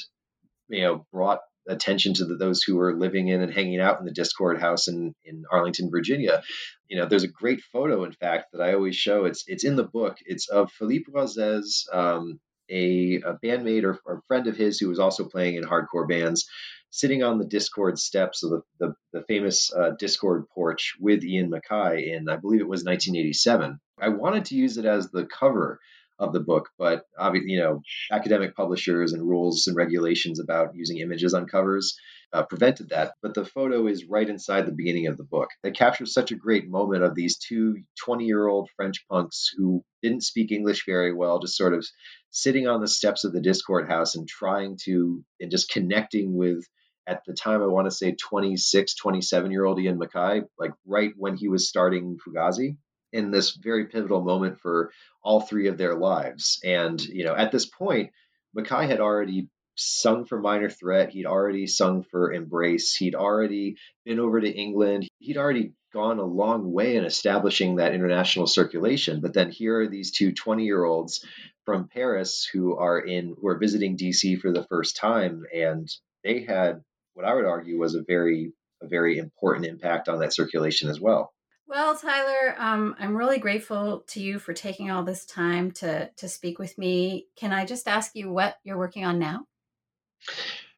[0.69, 4.05] you know brought attention to the, those who were living in and hanging out in
[4.05, 6.43] the dischord house in, in Arlington, Virginia.
[6.87, 9.25] You know, there's a great photo, in fact, that I always show.
[9.25, 10.17] It's it's in the book.
[10.25, 14.99] It's of Philippe Roizès, um, a, a bandmate or, or friend of his who was
[14.99, 16.45] also playing in hardcore bands,
[16.89, 21.51] sitting on the Dischord steps of the, the, the famous uh, Dischord porch with Ian
[21.51, 23.79] MacKaye in, I believe it was 1987.
[23.99, 25.79] I wanted to use it as the cover
[26.19, 30.99] of the book, but obviously, you know, academic publishers and rules and regulations about using
[30.99, 31.95] images on covers
[32.33, 33.13] uh, prevented that.
[33.21, 35.49] But the photo is right inside the beginning of the book.
[35.63, 39.83] It captures such a great moment of these two 20 year old French punks who
[40.01, 41.85] didn't speak English very well, just sort of
[42.31, 46.65] sitting on the steps of the Dischord house and trying to, and just connecting with,
[47.05, 51.11] at the time, I want to say 26, 27 year old Ian MacKaye, like right
[51.17, 52.77] when he was starting Fugazi
[53.13, 54.91] in this very pivotal moment for
[55.23, 56.59] all three of their lives.
[56.65, 58.11] And, you know, at this point,
[58.57, 61.11] MacKaye had already sung for Minor Threat.
[61.11, 62.93] He'd already sung for Embrace.
[62.95, 65.07] He'd already been over to England.
[65.19, 69.21] He'd already gone a long way in establishing that international circulation.
[69.21, 71.25] But then here are these two 20 year olds
[71.65, 75.87] from Paris who are in who are visiting DC for the first time, and
[76.23, 76.81] they had
[77.13, 80.99] what I would argue was a very a very important impact on that circulation as
[80.99, 81.32] well.
[81.67, 86.27] Well, Tyler, um, I'm really grateful to you for taking all this time to to
[86.27, 87.27] speak with me.
[87.35, 89.47] Can I just ask you what you're working on now?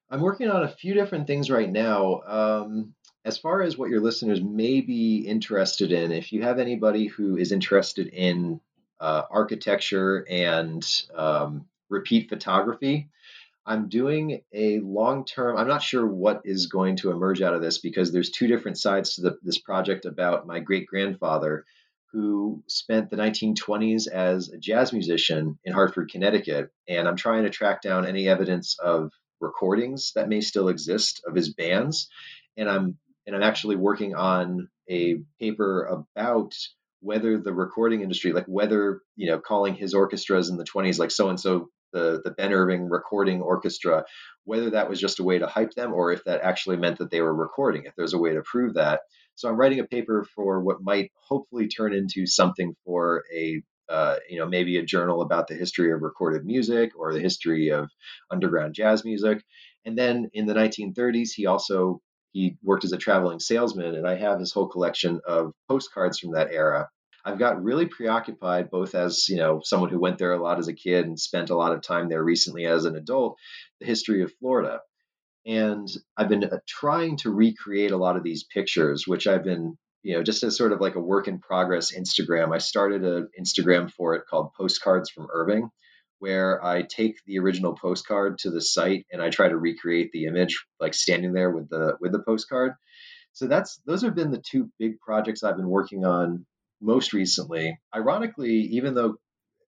[0.10, 2.22] I'm working on a few different things right now.
[2.28, 2.94] Um,
[3.26, 7.38] as far as what your listeners may be interested in, if you have anybody who
[7.38, 8.62] is interested in
[9.00, 13.10] uh, architecture and um, repeat photography,
[13.66, 15.58] I'm doing a long term.
[15.58, 18.78] I'm not sure what is going to emerge out of this because there's two different
[18.78, 21.66] sides to the, this project about my great grandfather
[22.12, 26.70] who spent the 1920s as a jazz musician in Hartford, Connecticut.
[26.88, 29.12] And I'm trying to track down any evidence of
[29.42, 32.08] recordings that may still exist of his bands.
[32.56, 32.98] And I'm
[33.28, 36.54] and I'm actually working on a paper about
[37.02, 41.12] whether the recording industry, like whether you know, calling his orchestras in the 20s like
[41.12, 44.04] so and so the the Ben Irving recording orchestra,
[44.44, 47.10] whether that was just a way to hype them or if that actually meant that
[47.10, 47.86] they were recording.
[47.86, 49.02] If there's a way to prove that.
[49.36, 54.16] So I'm writing a paper for what might hopefully turn into something for a uh,
[54.30, 57.90] you know, maybe a journal about the history of recorded music or the history of
[58.32, 59.44] underground jazz music.
[59.86, 64.16] And then in the 1930s, he also he worked as a traveling salesman, and I
[64.16, 66.90] have his whole collection of postcards from that era.
[67.26, 70.68] I've got really preoccupied, both as you know, someone who went there a lot as
[70.68, 73.38] a kid and spent a lot of time there recently as an adult,
[73.80, 74.82] the history of Florida.
[75.46, 79.78] And I've been uh, trying to recreate a lot of these pictures, which I've been
[80.06, 83.28] you know, just as sort of like a work in progress Instagram, I started an
[83.40, 85.72] Instagram for it called Postcards from Irving,
[86.20, 90.26] where I take the original postcard to the site and I try to recreate the
[90.26, 92.74] image, like standing there with the with the postcard.
[93.34, 96.46] So that's those have been the two big projects I've been working on
[96.86, 97.80] most recently.
[97.94, 99.16] Ironically, even though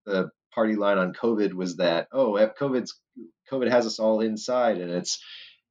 [0.06, 3.00] the party line on COVID was that, oh, COVID's
[3.52, 5.24] COVID has us all inside and it's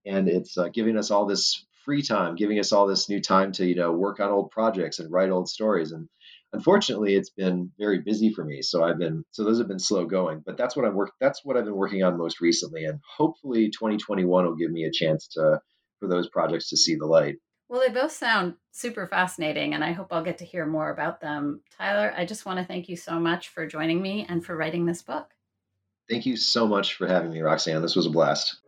[0.06, 3.52] and it's uh, giving us all this free time, giving us all this new time
[3.52, 5.92] to, you know, work on old projects and write old stories.
[5.92, 6.08] And
[6.52, 8.62] unfortunately, it's been very busy for me.
[8.62, 11.44] So I've been, so those have been slow going, but that's what I'm work, that's
[11.44, 12.84] what I've been working on most recently.
[12.84, 15.60] And hopefully 2021 will give me a chance to,
[16.00, 17.36] for those projects to see the light.
[17.74, 21.20] Well, they both sound super fascinating, and I hope I'll get to hear more about
[21.20, 21.60] them.
[21.76, 24.86] Tyler, I just want to thank you so much for joining me and for writing
[24.86, 25.30] this book.
[26.08, 27.82] Thank you so much for having me, Roxanne.
[27.82, 28.60] This was a blast.